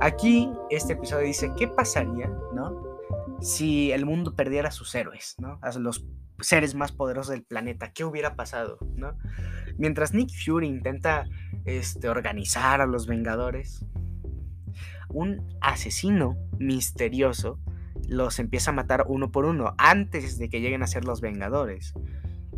Aquí 0.00 0.50
este 0.70 0.92
episodio 0.92 1.26
dice, 1.26 1.52
¿qué 1.56 1.68
pasaría, 1.68 2.28
no? 2.54 2.98
Si 3.40 3.92
el 3.92 4.04
mundo 4.04 4.34
perdiera 4.34 4.68
a 4.68 4.72
sus 4.72 4.94
héroes, 4.94 5.36
¿no? 5.38 5.58
A 5.62 5.70
los 5.78 6.04
seres 6.40 6.74
más 6.74 6.92
poderosos 6.92 7.32
del 7.32 7.44
planeta, 7.44 7.92
¿qué 7.92 8.04
hubiera 8.04 8.36
pasado, 8.36 8.78
no? 8.94 9.16
Mientras 9.78 10.12
Nick 10.12 10.30
Fury 10.44 10.68
intenta 10.68 11.26
este, 11.66 12.08
organizar 12.08 12.80
a 12.80 12.86
los 12.86 13.06
Vengadores, 13.06 13.84
un 15.08 15.46
asesino 15.60 16.36
misterioso 16.58 17.58
los 18.08 18.38
empieza 18.38 18.70
a 18.70 18.74
matar 18.74 19.04
uno 19.08 19.30
por 19.30 19.44
uno 19.44 19.74
antes 19.78 20.38
de 20.38 20.48
que 20.48 20.60
lleguen 20.60 20.82
a 20.82 20.86
ser 20.86 21.04
los 21.04 21.20
Vengadores. 21.20 21.94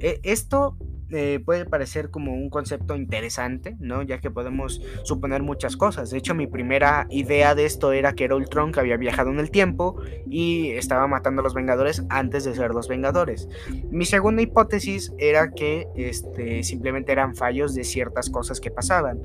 E, 0.01 0.21
esto 0.23 0.77
eh, 1.11 1.41
puede 1.45 1.65
parecer 1.65 2.11
como 2.11 2.35
un 2.35 2.51
concepto 2.51 2.95
interesante, 2.95 3.77
¿no? 3.81 4.03
Ya 4.03 4.19
que 4.19 4.31
podemos 4.31 4.83
suponer 5.05 5.43
muchas 5.43 5.77
cosas. 5.77 6.11
De 6.11 6.19
hecho, 6.19 6.35
mi 6.35 6.47
primera 6.47 7.07
idea 7.11 7.55
de 7.55 7.65
esto 7.65 7.93
era 7.93 8.13
que 8.13 8.25
era 8.25 8.37
Ultron 8.37 8.73
que 8.73 8.81
había 8.81 8.97
viajado 8.97 9.31
en 9.31 9.39
el 9.39 9.51
tiempo 9.51 10.01
y 10.29 10.71
estaba 10.73 11.07
matando 11.07 11.41
a 11.41 11.45
los 11.45 11.55
Vengadores 11.55 12.05
antes 12.11 12.45
de 12.45 12.55
ser 12.55 12.73
los 12.73 12.89
Vengadores. 12.89 13.49
Mi 13.91 14.05
segunda 14.05 14.43
hipótesis 14.43 15.13
era 15.19 15.51
que 15.51 15.87
este, 15.97 16.63
simplemente 16.63 17.13
eran 17.13 17.35
fallos 17.35 17.75
de 17.75 17.85
ciertas 17.85 18.29
cosas 18.29 18.61
que 18.61 18.71
pasaban. 18.71 19.21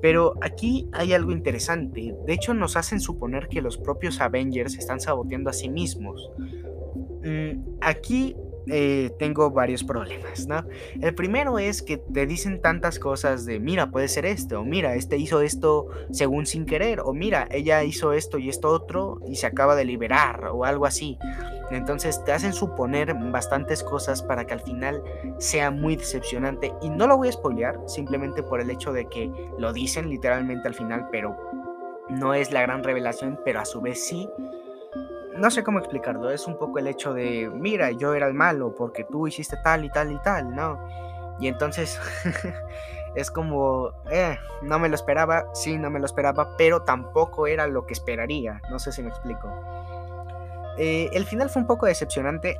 Pero 0.00 0.34
aquí 0.40 0.88
hay 0.92 1.12
algo 1.12 1.32
interesante. 1.32 2.14
De 2.26 2.32
hecho, 2.32 2.54
nos 2.54 2.76
hacen 2.76 3.00
suponer 3.00 3.48
que 3.48 3.60
los 3.60 3.76
propios 3.76 4.20
Avengers 4.20 4.78
están 4.78 5.00
saboteando 5.00 5.50
a 5.50 5.52
sí 5.52 5.68
mismos. 5.68 6.30
Mm, 7.22 7.76
aquí 7.82 8.34
eh, 8.66 9.10
tengo 9.18 9.50
varios 9.50 9.84
problemas, 9.84 10.46
¿no? 10.46 10.64
El 11.00 11.14
primero 11.14 11.58
es 11.58 11.82
que 11.82 11.96
te 11.96 12.26
dicen 12.26 12.60
tantas 12.60 12.98
cosas 12.98 13.46
de, 13.46 13.58
mira, 13.58 13.90
puede 13.90 14.08
ser 14.08 14.26
esto, 14.26 14.60
o 14.60 14.64
mira, 14.64 14.94
este 14.94 15.16
hizo 15.16 15.40
esto 15.40 15.88
según 16.10 16.46
sin 16.46 16.66
querer, 16.66 17.00
o 17.00 17.12
mira, 17.12 17.48
ella 17.50 17.82
hizo 17.82 18.12
esto 18.12 18.38
y 18.38 18.48
esto 18.48 18.68
otro 18.68 19.20
y 19.26 19.36
se 19.36 19.46
acaba 19.46 19.74
de 19.74 19.84
liberar, 19.84 20.46
o 20.52 20.64
algo 20.64 20.86
así. 20.86 21.18
Entonces 21.70 22.22
te 22.24 22.32
hacen 22.32 22.52
suponer 22.52 23.14
bastantes 23.14 23.82
cosas 23.82 24.22
para 24.22 24.44
que 24.44 24.54
al 24.54 24.60
final 24.60 25.02
sea 25.38 25.70
muy 25.70 25.96
decepcionante. 25.96 26.72
Y 26.82 26.90
no 26.90 27.06
lo 27.06 27.16
voy 27.16 27.28
a 27.28 27.32
spoilear, 27.32 27.78
simplemente 27.86 28.42
por 28.42 28.60
el 28.60 28.70
hecho 28.70 28.92
de 28.92 29.06
que 29.08 29.30
lo 29.58 29.72
dicen 29.72 30.10
literalmente 30.10 30.66
al 30.66 30.74
final, 30.74 31.08
pero 31.12 31.36
no 32.08 32.34
es 32.34 32.50
la 32.50 32.62
gran 32.62 32.82
revelación, 32.82 33.38
pero 33.44 33.60
a 33.60 33.64
su 33.64 33.80
vez 33.80 34.04
sí 34.04 34.28
no 35.40 35.50
sé 35.50 35.64
cómo 35.64 35.78
explicarlo, 35.78 36.30
es 36.30 36.46
un 36.46 36.58
poco 36.58 36.78
el 36.78 36.86
hecho 36.86 37.14
de, 37.14 37.50
mira, 37.52 37.90
yo 37.90 38.14
era 38.14 38.26
el 38.26 38.34
malo 38.34 38.74
porque 38.74 39.04
tú 39.04 39.26
hiciste 39.26 39.56
tal 39.64 39.84
y 39.84 39.90
tal 39.90 40.12
y 40.12 40.18
tal, 40.18 40.54
¿no? 40.54 40.78
Y 41.40 41.48
entonces 41.48 41.98
es 43.14 43.30
como, 43.30 43.92
eh, 44.10 44.38
no 44.62 44.78
me 44.78 44.90
lo 44.90 44.94
esperaba, 44.94 45.46
sí, 45.54 45.78
no 45.78 45.90
me 45.90 45.98
lo 45.98 46.04
esperaba, 46.04 46.56
pero 46.58 46.82
tampoco 46.82 47.46
era 47.46 47.66
lo 47.66 47.86
que 47.86 47.94
esperaría, 47.94 48.60
no 48.70 48.78
sé 48.78 48.92
si 48.92 49.02
me 49.02 49.08
explico. 49.08 49.48
Eh, 50.76 51.08
el 51.12 51.24
final 51.24 51.48
fue 51.48 51.62
un 51.62 51.66
poco 51.66 51.86
decepcionante 51.86 52.58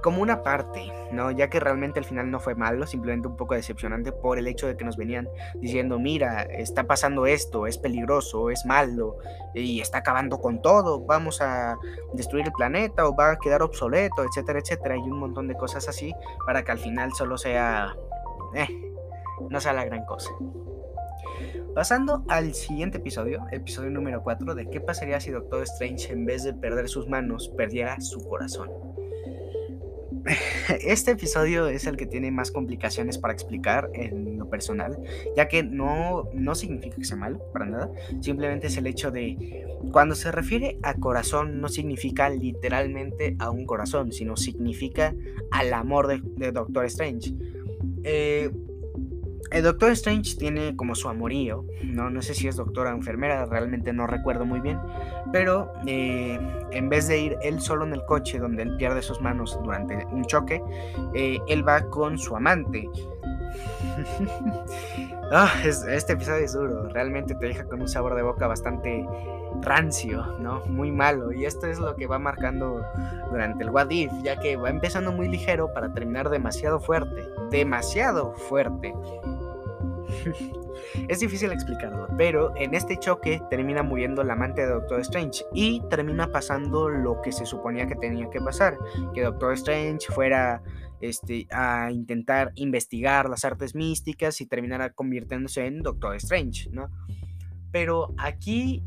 como 0.00 0.22
una 0.22 0.42
parte, 0.42 0.90
¿no? 1.12 1.30
Ya 1.30 1.48
que 1.48 1.60
realmente 1.60 1.98
el 1.98 2.04
final 2.04 2.30
no 2.30 2.40
fue 2.40 2.54
malo, 2.54 2.86
simplemente 2.86 3.28
un 3.28 3.36
poco 3.36 3.54
decepcionante 3.54 4.12
por 4.12 4.38
el 4.38 4.46
hecho 4.46 4.66
de 4.66 4.76
que 4.76 4.84
nos 4.84 4.96
venían 4.96 5.28
diciendo, 5.56 5.98
mira, 5.98 6.42
está 6.42 6.84
pasando 6.84 7.26
esto, 7.26 7.66
es 7.66 7.78
peligroso, 7.78 8.50
es 8.50 8.64
malo 8.64 9.18
y 9.54 9.80
está 9.80 9.98
acabando 9.98 10.40
con 10.40 10.62
todo, 10.62 11.04
vamos 11.04 11.40
a 11.40 11.76
destruir 12.14 12.46
el 12.46 12.52
planeta 12.52 13.06
o 13.06 13.14
va 13.14 13.32
a 13.32 13.36
quedar 13.36 13.62
obsoleto, 13.62 14.24
etcétera, 14.24 14.58
etcétera, 14.60 14.96
y 14.96 15.00
un 15.00 15.18
montón 15.18 15.48
de 15.48 15.54
cosas 15.54 15.88
así 15.88 16.14
para 16.46 16.64
que 16.64 16.72
al 16.72 16.78
final 16.78 17.12
solo 17.12 17.36
sea, 17.36 17.94
eh, 18.54 18.68
no 19.50 19.60
sea 19.60 19.72
la 19.72 19.84
gran 19.84 20.04
cosa. 20.04 20.30
Pasando 21.74 22.22
al 22.28 22.54
siguiente 22.54 22.98
episodio, 22.98 23.46
episodio 23.50 23.90
número 23.90 24.22
4, 24.22 24.54
de 24.54 24.68
qué 24.68 24.80
pasaría 24.80 25.20
si 25.20 25.30
Doctor 25.30 25.62
Strange 25.62 26.12
en 26.12 26.26
vez 26.26 26.44
de 26.44 26.52
perder 26.52 26.88
sus 26.88 27.08
manos, 27.08 27.48
perdiera 27.56 27.98
su 28.00 28.22
corazón. 28.28 28.70
Este 30.84 31.12
episodio 31.12 31.68
es 31.68 31.86
el 31.86 31.96
que 31.96 32.06
tiene 32.06 32.30
más 32.30 32.50
complicaciones 32.50 33.18
para 33.18 33.32
explicar 33.32 33.90
en 33.94 34.38
lo 34.38 34.48
personal, 34.48 34.98
ya 35.36 35.48
que 35.48 35.62
no, 35.62 36.28
no 36.34 36.54
significa 36.54 36.96
que 36.96 37.04
sea 37.04 37.16
malo, 37.16 37.40
para 37.52 37.66
nada, 37.66 37.90
simplemente 38.20 38.68
es 38.68 38.76
el 38.76 38.86
hecho 38.86 39.10
de, 39.10 39.66
cuando 39.90 40.14
se 40.14 40.30
refiere 40.32 40.78
a 40.82 40.94
corazón, 40.94 41.60
no 41.60 41.68
significa 41.68 42.28
literalmente 42.30 43.36
a 43.38 43.50
un 43.50 43.66
corazón, 43.66 44.12
sino 44.12 44.36
significa 44.36 45.14
al 45.50 45.72
amor 45.72 46.08
de, 46.08 46.52
Doctor 46.52 46.84
Strange. 46.86 47.34
Eh, 48.04 48.50
el 49.52 49.62
Doctor 49.62 49.90
Strange 49.92 50.36
tiene 50.36 50.74
como 50.76 50.94
su 50.94 51.08
amorío, 51.08 51.64
¿no? 51.84 52.10
No 52.10 52.22
sé 52.22 52.34
si 52.34 52.48
es 52.48 52.56
doctora 52.56 52.92
o 52.92 52.96
enfermera, 52.96 53.44
realmente 53.46 53.92
no 53.92 54.06
recuerdo 54.06 54.44
muy 54.44 54.60
bien. 54.60 54.78
Pero 55.32 55.72
eh, 55.86 56.38
en 56.70 56.88
vez 56.88 57.08
de 57.08 57.20
ir 57.20 57.36
él 57.42 57.60
solo 57.60 57.84
en 57.84 57.92
el 57.92 58.04
coche 58.04 58.38
donde 58.38 58.62
él 58.62 58.76
pierde 58.76 59.02
sus 59.02 59.20
manos 59.20 59.58
durante 59.62 60.06
un 60.06 60.24
choque, 60.24 60.62
eh, 61.14 61.38
él 61.48 61.66
va 61.66 61.82
con 61.90 62.18
su 62.18 62.36
amante. 62.36 62.88
Ah, 65.34 65.50
este 65.64 66.12
episodio 66.12 66.44
es 66.44 66.52
duro, 66.52 66.90
realmente 66.90 67.34
te 67.34 67.46
deja 67.46 67.64
con 67.64 67.80
un 67.80 67.88
sabor 67.88 68.14
de 68.14 68.20
boca 68.20 68.46
bastante 68.46 69.06
rancio, 69.62 70.26
¿no? 70.40 70.60
Muy 70.66 70.90
malo. 70.90 71.32
Y 71.32 71.46
esto 71.46 71.66
es 71.68 71.78
lo 71.78 71.96
que 71.96 72.06
va 72.06 72.18
marcando 72.18 72.84
durante 73.30 73.64
el 73.64 73.70
What 73.70 73.88
If, 73.88 74.12
ya 74.22 74.38
que 74.38 74.56
va 74.56 74.68
empezando 74.68 75.10
muy 75.10 75.28
ligero 75.28 75.72
para 75.72 75.90
terminar 75.94 76.28
demasiado 76.28 76.80
fuerte. 76.80 77.26
Demasiado 77.50 78.34
fuerte. 78.34 78.92
Es 81.08 81.20
difícil 81.20 81.52
explicarlo, 81.52 82.08
pero 82.16 82.54
en 82.56 82.74
este 82.74 82.96
choque 82.98 83.42
termina 83.50 83.82
muriendo 83.82 84.22
la 84.22 84.34
amante 84.34 84.62
de 84.62 84.68
Doctor 84.68 85.00
Strange 85.00 85.44
y 85.52 85.82
termina 85.90 86.30
pasando 86.30 86.88
lo 86.88 87.20
que 87.22 87.32
se 87.32 87.46
suponía 87.46 87.86
que 87.86 87.96
tenía 87.96 88.28
que 88.30 88.40
pasar, 88.40 88.78
que 89.14 89.22
Doctor 89.22 89.54
Strange 89.54 90.06
fuera 90.12 90.62
este, 91.00 91.46
a 91.50 91.90
intentar 91.90 92.52
investigar 92.54 93.28
las 93.28 93.44
artes 93.44 93.74
místicas 93.74 94.40
y 94.40 94.46
terminara 94.46 94.90
convirtiéndose 94.90 95.66
en 95.66 95.82
Doctor 95.82 96.16
Strange, 96.16 96.70
¿no? 96.70 96.90
Pero 97.70 98.14
aquí 98.18 98.84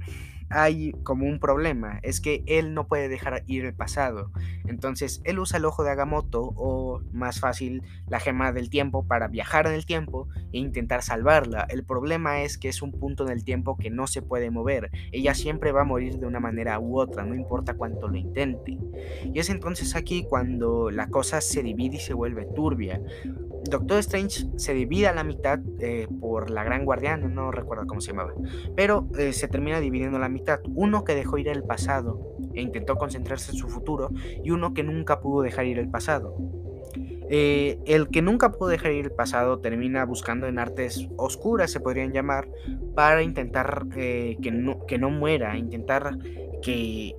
hay 0.49 0.91
como 1.03 1.25
un 1.25 1.39
problema, 1.39 1.99
es 2.03 2.21
que 2.21 2.43
él 2.45 2.73
no 2.73 2.87
puede 2.87 3.09
dejar 3.09 3.43
ir 3.47 3.65
el 3.65 3.73
pasado. 3.73 4.31
Entonces 4.67 5.21
él 5.23 5.39
usa 5.39 5.57
el 5.57 5.65
ojo 5.65 5.83
de 5.83 5.91
Agamotto 5.91 6.41
o 6.55 7.01
más 7.11 7.39
fácil 7.39 7.83
la 8.07 8.19
gema 8.19 8.51
del 8.51 8.69
tiempo 8.69 9.05
para 9.07 9.27
viajar 9.27 9.67
en 9.67 9.73
el 9.73 9.85
tiempo 9.85 10.27
e 10.53 10.59
intentar 10.59 11.01
salvarla. 11.01 11.65
El 11.69 11.83
problema 11.83 12.41
es 12.41 12.57
que 12.57 12.69
es 12.69 12.81
un 12.81 12.91
punto 12.91 13.25
en 13.25 13.31
el 13.31 13.43
tiempo 13.43 13.77
que 13.77 13.89
no 13.89 14.07
se 14.07 14.21
puede 14.21 14.51
mover. 14.51 14.91
Ella 15.11 15.33
siempre 15.33 15.71
va 15.71 15.81
a 15.81 15.85
morir 15.85 16.17
de 16.19 16.27
una 16.27 16.39
manera 16.39 16.79
u 16.79 16.99
otra, 16.99 17.23
no 17.23 17.35
importa 17.35 17.75
cuánto 17.75 18.07
lo 18.07 18.17
intente. 18.17 18.77
Y 19.33 19.39
es 19.39 19.49
entonces 19.49 19.95
aquí 19.95 20.25
cuando 20.27 20.91
la 20.91 21.07
cosa 21.07 21.41
se 21.41 21.63
divide 21.63 21.97
y 21.97 21.99
se 21.99 22.13
vuelve 22.13 22.45
turbia. 22.55 23.01
Doctor 23.69 23.99
Strange 23.99 24.45
se 24.57 24.73
divide 24.73 25.07
a 25.07 25.13
la 25.13 25.23
mitad 25.23 25.59
eh, 25.79 26.07
por 26.19 26.51
la 26.51 26.63
Gran 26.63 26.85
Guardiana, 26.85 27.27
no 27.27 27.51
recuerdo 27.51 27.87
cómo 27.87 27.99
se 27.99 28.11
llamaba, 28.11 28.33
pero 28.75 29.07
eh, 29.17 29.33
se 29.33 29.47
termina 29.47 29.79
dividiendo 29.79 30.19
la 30.19 30.29
mitad. 30.29 30.34
Uno 30.75 31.03
que 31.03 31.15
dejó 31.15 31.37
ir 31.37 31.47
el 31.47 31.63
pasado 31.63 32.35
e 32.53 32.61
intentó 32.61 32.95
concentrarse 32.95 33.51
en 33.51 33.57
su 33.57 33.67
futuro 33.69 34.09
y 34.43 34.51
uno 34.51 34.73
que 34.73 34.83
nunca 34.83 35.19
pudo 35.19 35.41
dejar 35.41 35.65
ir 35.65 35.79
el 35.79 35.89
pasado. 35.89 36.35
Eh, 37.27 37.79
el 37.85 38.09
que 38.09 38.21
nunca 38.21 38.51
pudo 38.51 38.69
dejar 38.69 38.91
ir 38.91 39.05
el 39.05 39.11
pasado 39.11 39.59
termina 39.59 40.05
buscando 40.05 40.45
en 40.47 40.59
artes 40.59 41.07
oscuras, 41.17 41.71
se 41.71 41.79
podrían 41.79 42.11
llamar, 42.11 42.47
para 42.93 43.23
intentar 43.23 43.87
que, 43.89 44.37
no, 44.53 44.85
que 44.85 44.99
no 44.99 45.09
muera, 45.09 45.57
intentar 45.57 46.17
que, 46.61 47.15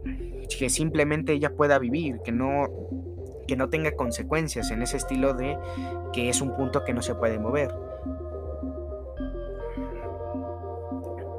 que 0.58 0.70
simplemente 0.70 1.32
ella 1.32 1.54
pueda 1.54 1.78
vivir, 1.78 2.20
que 2.24 2.32
no 2.32 2.68
que 3.46 3.56
no 3.56 3.68
tenga 3.68 3.92
consecuencias 3.92 4.70
en 4.70 4.82
ese 4.82 4.96
estilo 4.96 5.32
de 5.32 5.56
que 6.12 6.28
es 6.28 6.40
un 6.40 6.56
punto 6.56 6.84
que 6.84 6.92
no 6.92 7.00
se 7.00 7.14
puede 7.14 7.38
mover. 7.38 7.72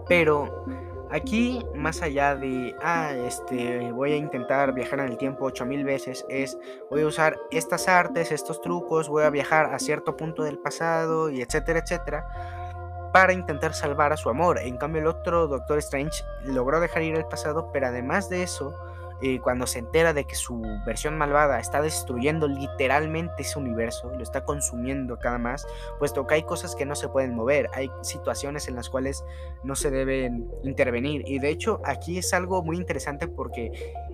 Pero 0.08 0.66
aquí, 1.12 1.66
más 1.76 2.02
allá 2.02 2.36
de, 2.36 2.76
ah, 2.82 3.12
este, 3.14 3.92
voy 3.92 4.14
a 4.14 4.18
intentar 4.18 4.74
viajar 4.74 5.00
en 5.00 5.08
el 5.08 5.18
tiempo 5.18 5.46
8000 5.46 5.84
veces, 5.84 6.26
es, 6.30 6.58
voy 6.90 7.02
a 7.02 7.08
usar 7.08 7.38
estas 7.52 7.88
artes, 7.88 8.32
estos 8.32 8.62
trucos, 8.62 9.10
voy 9.10 9.24
a 9.24 9.30
viajar 9.30 9.74
a 9.74 9.80
cierto 9.80 10.18
punto 10.18 10.44
del 10.44 10.60
pasado 10.60 11.30
y 11.30 11.42
etcétera, 11.42 11.80
etcétera, 11.80 13.10
para 13.14 13.34
intentar 13.34 13.74
salvar 13.74 14.14
a 14.14 14.18
su 14.18 14.30
amor. 14.30 14.60
En 14.60 14.78
cambio, 14.78 15.02
el 15.02 15.08
otro 15.08 15.48
Doctor 15.48 15.78
Strange 15.80 16.24
logró 16.46 16.80
dejar 16.80 17.04
ir 17.04 17.16
el 17.16 17.26
pasado, 17.26 17.72
pero 17.72 17.88
además 17.88 18.30
de 18.30 18.44
eso, 18.44 18.76
eh, 19.22 19.40
cuando 19.40 19.66
se 19.66 19.80
entera 19.80 20.14
de 20.14 20.26
que 20.26 20.36
su 20.36 20.62
versión 20.86 21.18
malvada 21.18 21.60
está 21.60 21.82
destruyendo 21.82 22.48
literalmente 22.48 23.42
ese 23.42 23.58
universo, 23.58 24.12
lo 24.12 24.22
está 24.22 24.44
consumiendo 24.46 25.18
cada 25.18 25.38
más, 25.38 25.66
puesto 25.98 26.28
que 26.28 26.36
hay 26.36 26.44
cosas 26.44 26.76
que 26.76 26.86
no 26.86 26.96
se 26.96 27.10
pueden 27.10 27.36
mover, 27.36 27.70
hay 27.74 27.90
situaciones 28.02 28.68
en 28.68 28.76
las 28.76 28.90
cuales 28.90 29.24
no 29.64 29.76
se 29.76 29.90
deben 29.90 30.50
intervenir. 30.64 31.24
Y 31.26 31.40
de 31.40 31.50
hecho 31.50 31.82
aquí 31.84 32.18
es 32.18 32.34
algo 32.34 32.64
muy 32.64 32.78
interesante 32.78 33.28
porque 33.28 33.72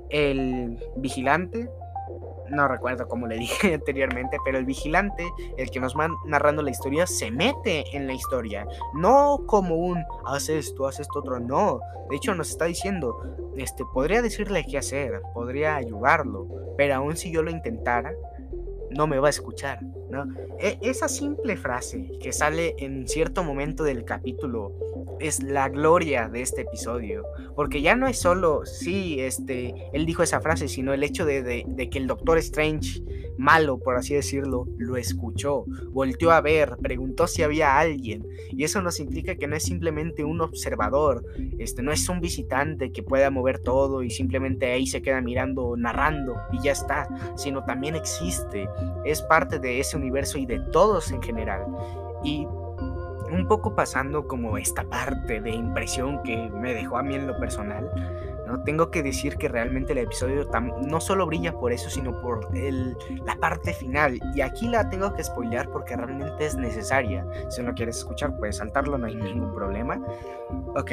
el 0.09 0.77
vigilante 0.95 1.69
no 2.53 2.67
recuerdo 2.67 3.07
cómo 3.07 3.27
le 3.27 3.37
dije 3.37 3.73
anteriormente, 3.75 4.37
pero 4.43 4.57
el 4.57 4.65
vigilante, 4.65 5.25
el 5.57 5.69
que 5.71 5.79
nos 5.79 5.97
va 5.97 6.09
narrando 6.25 6.61
la 6.61 6.71
historia, 6.71 7.07
se 7.07 7.31
mete 7.31 7.95
en 7.95 8.07
la 8.07 8.13
historia. 8.13 8.65
No 8.93 9.43
como 9.45 9.75
un, 9.75 10.03
haz 10.25 10.49
esto, 10.49 10.87
haz 10.87 10.99
esto 10.99 11.19
otro, 11.19 11.39
no. 11.39 11.79
De 12.09 12.17
hecho, 12.17 12.33
nos 12.35 12.49
está 12.49 12.65
diciendo, 12.65 13.17
este, 13.57 13.83
podría 13.93 14.21
decirle 14.21 14.65
qué 14.69 14.77
hacer, 14.77 15.21
podría 15.33 15.75
ayudarlo, 15.75 16.47
pero 16.77 16.95
aún 16.95 17.15
si 17.17 17.31
yo 17.31 17.43
lo 17.43 17.51
intentara, 17.51 18.13
no 18.91 19.07
me 19.07 19.19
va 19.19 19.27
a 19.27 19.31
escuchar. 19.31 19.79
¿no? 20.09 20.27
E, 20.59 20.77
esa 20.81 21.07
simple 21.07 21.57
frase 21.57 22.11
que 22.21 22.31
sale 22.31 22.75
en 22.77 23.07
cierto 23.07 23.43
momento 23.43 23.83
del 23.83 24.05
capítulo 24.05 24.71
es 25.19 25.43
la 25.43 25.69
gloria 25.69 26.27
de 26.27 26.41
este 26.41 26.61
episodio. 26.61 27.23
Porque 27.55 27.81
ya 27.81 27.95
no 27.95 28.07
es 28.07 28.19
solo, 28.19 28.65
sí, 28.65 29.19
este, 29.19 29.73
él 29.93 30.05
dijo 30.05 30.23
esa 30.23 30.41
frase, 30.41 30.67
sino 30.67 30.93
el 30.93 31.03
hecho 31.03 31.25
de, 31.25 31.43
de, 31.43 31.89
que 31.89 31.97
el 31.97 32.07
Doctor 32.07 32.37
Strange, 32.39 33.03
malo 33.37 33.79
por 33.79 33.95
así 33.95 34.13
decirlo, 34.13 34.67
lo 34.77 34.97
escuchó, 34.97 35.65
volteó 35.91 36.31
a 36.31 36.41
ver, 36.41 36.77
preguntó 36.81 37.27
si 37.27 37.43
había 37.43 37.79
alguien. 37.79 38.25
Y 38.49 38.63
eso 38.63 38.81
nos 38.81 38.99
implica 38.99 39.35
que 39.35 39.47
no 39.47 39.55
es 39.55 39.63
simplemente 39.63 40.23
un 40.23 40.41
observador, 40.41 41.25
este, 41.59 41.81
no 41.81 41.91
es 41.91 42.07
un 42.09 42.21
visitante 42.21 42.91
que 42.91 43.03
pueda 43.03 43.29
mover 43.29 43.59
todo 43.59 44.03
y 44.03 44.09
simplemente 44.09 44.71
ahí 44.71 44.87
se 44.87 45.01
queda 45.01 45.21
mirando, 45.21 45.75
narrando 45.77 46.35
y 46.51 46.61
ya 46.63 46.71
está, 46.71 47.07
sino 47.35 47.63
también 47.63 47.95
existe, 47.95 48.67
es 49.05 49.21
parte 49.21 49.59
de 49.59 49.79
ese 49.79 49.97
universo 49.97 50.37
y 50.37 50.45
de 50.45 50.59
todos 50.71 51.11
en 51.11 51.21
general. 51.21 51.65
Y 52.23 52.47
un 53.33 53.47
poco 53.47 53.75
pasando 53.75 54.27
como 54.27 54.57
esta 54.57 54.83
parte 54.83 55.41
de 55.41 55.51
impresión 55.51 56.21
que 56.23 56.49
me 56.49 56.73
dejó 56.73 56.97
a 56.97 57.03
mí 57.03 57.15
en 57.15 57.27
lo 57.27 57.37
personal, 57.37 57.89
¿no? 58.47 58.63
Tengo 58.63 58.91
que 58.91 59.01
decir 59.01 59.37
que 59.37 59.47
realmente 59.47 59.93
el 59.93 59.99
episodio 59.99 60.47
no 60.85 61.01
solo 61.01 61.25
brilla 61.25 61.53
por 61.53 61.71
eso, 61.71 61.89
sino 61.89 62.21
por 62.21 62.47
el, 62.55 62.95
la 63.25 63.35
parte 63.35 63.73
final. 63.73 64.19
Y 64.35 64.41
aquí 64.41 64.67
la 64.67 64.89
tengo 64.89 65.13
que 65.13 65.23
spoilear 65.23 65.69
porque 65.69 65.95
realmente 65.95 66.45
es 66.45 66.55
necesaria. 66.55 67.25
Si 67.49 67.63
no 67.63 67.73
quieres 67.73 67.97
escuchar, 67.97 68.37
puedes 68.37 68.57
saltarlo, 68.57 68.97
no 68.97 69.07
hay 69.07 69.15
ningún 69.15 69.53
problema. 69.53 69.99
Ok. 70.75 70.91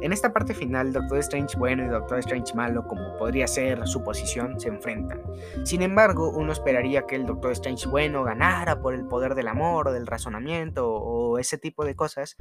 En 0.00 0.12
esta 0.12 0.32
parte 0.32 0.54
final, 0.54 0.92
Doctor 0.92 1.18
Strange 1.18 1.56
bueno 1.56 1.84
y 1.84 1.88
Doctor 1.88 2.18
Strange 2.18 2.54
malo, 2.54 2.86
como 2.86 3.16
podría 3.16 3.46
ser 3.46 3.86
su 3.86 4.02
posición, 4.02 4.60
se 4.60 4.68
enfrentan. 4.68 5.20
Sin 5.64 5.82
embargo, 5.82 6.30
uno 6.30 6.52
esperaría 6.52 7.06
que 7.06 7.16
el 7.16 7.26
Doctor 7.26 7.52
Strange 7.52 7.88
bueno 7.88 8.24
ganara 8.24 8.80
por 8.80 8.94
el 8.94 9.06
poder 9.06 9.34
del 9.34 9.48
amor 9.48 9.88
o 9.88 9.92
del 9.92 10.06
razonamiento 10.06 10.90
o 10.90 11.38
ese 11.38 11.58
tipo 11.58 11.84
de 11.84 11.94
cosas, 11.94 12.36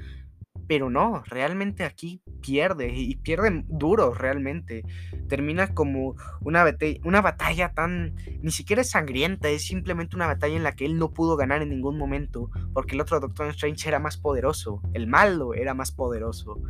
pero 0.67 0.89
no, 0.89 1.23
realmente 1.25 1.83
aquí 1.83 2.21
pierde 2.41 2.91
y 2.93 3.15
pierde 3.17 3.63
duro 3.67 4.13
realmente. 4.13 4.83
Termina 5.27 5.73
como 5.73 6.15
una, 6.41 6.65
una 7.03 7.21
batalla 7.21 7.73
tan... 7.73 8.15
ni 8.41 8.51
siquiera 8.51 8.83
sangrienta, 8.83 9.49
es 9.49 9.65
simplemente 9.65 10.15
una 10.15 10.27
batalla 10.27 10.55
en 10.55 10.63
la 10.63 10.75
que 10.75 10.85
él 10.85 10.97
no 10.97 11.11
pudo 11.11 11.35
ganar 11.35 11.61
en 11.61 11.69
ningún 11.69 11.97
momento 11.97 12.49
porque 12.73 12.95
el 12.95 13.01
otro 13.01 13.19
Doctor 13.19 13.49
Strange 13.49 13.87
era 13.87 13.99
más 13.99 14.17
poderoso, 14.17 14.81
el 14.93 15.07
malo 15.07 15.53
era 15.53 15.73
más 15.73 15.91
poderoso. 15.91 16.61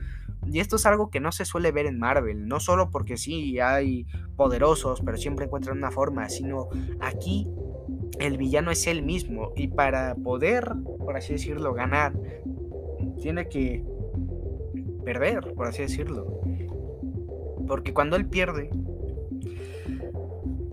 Y 0.46 0.60
esto 0.60 0.76
es 0.76 0.86
algo 0.86 1.10
que 1.10 1.20
no 1.20 1.32
se 1.32 1.46
suele 1.46 1.72
ver 1.72 1.86
en 1.86 2.00
Marvel, 2.00 2.48
no 2.48 2.60
solo 2.60 2.90
porque 2.90 3.18
sí 3.18 3.60
hay 3.60 4.06
poderosos, 4.36 5.02
pero 5.02 5.18
siempre 5.18 5.46
encuentran 5.46 5.78
una 5.78 5.92
forma, 5.92 6.30
sino 6.30 6.70
aquí 7.00 7.48
el 8.20 8.38
villano 8.38 8.72
es 8.72 8.86
él 8.88 9.04
mismo 9.04 9.52
y 9.56 9.68
para 9.70 10.16
poder, 10.16 10.74
por 11.00 11.18
así 11.18 11.34
decirlo, 11.34 11.74
ganar, 11.74 12.14
tiene 13.22 13.48
que 13.48 13.84
perder, 15.04 15.54
por 15.56 15.68
así 15.68 15.84
decirlo. 15.84 16.40
Porque 17.68 17.94
cuando 17.94 18.16
él 18.16 18.28
pierde, 18.28 18.70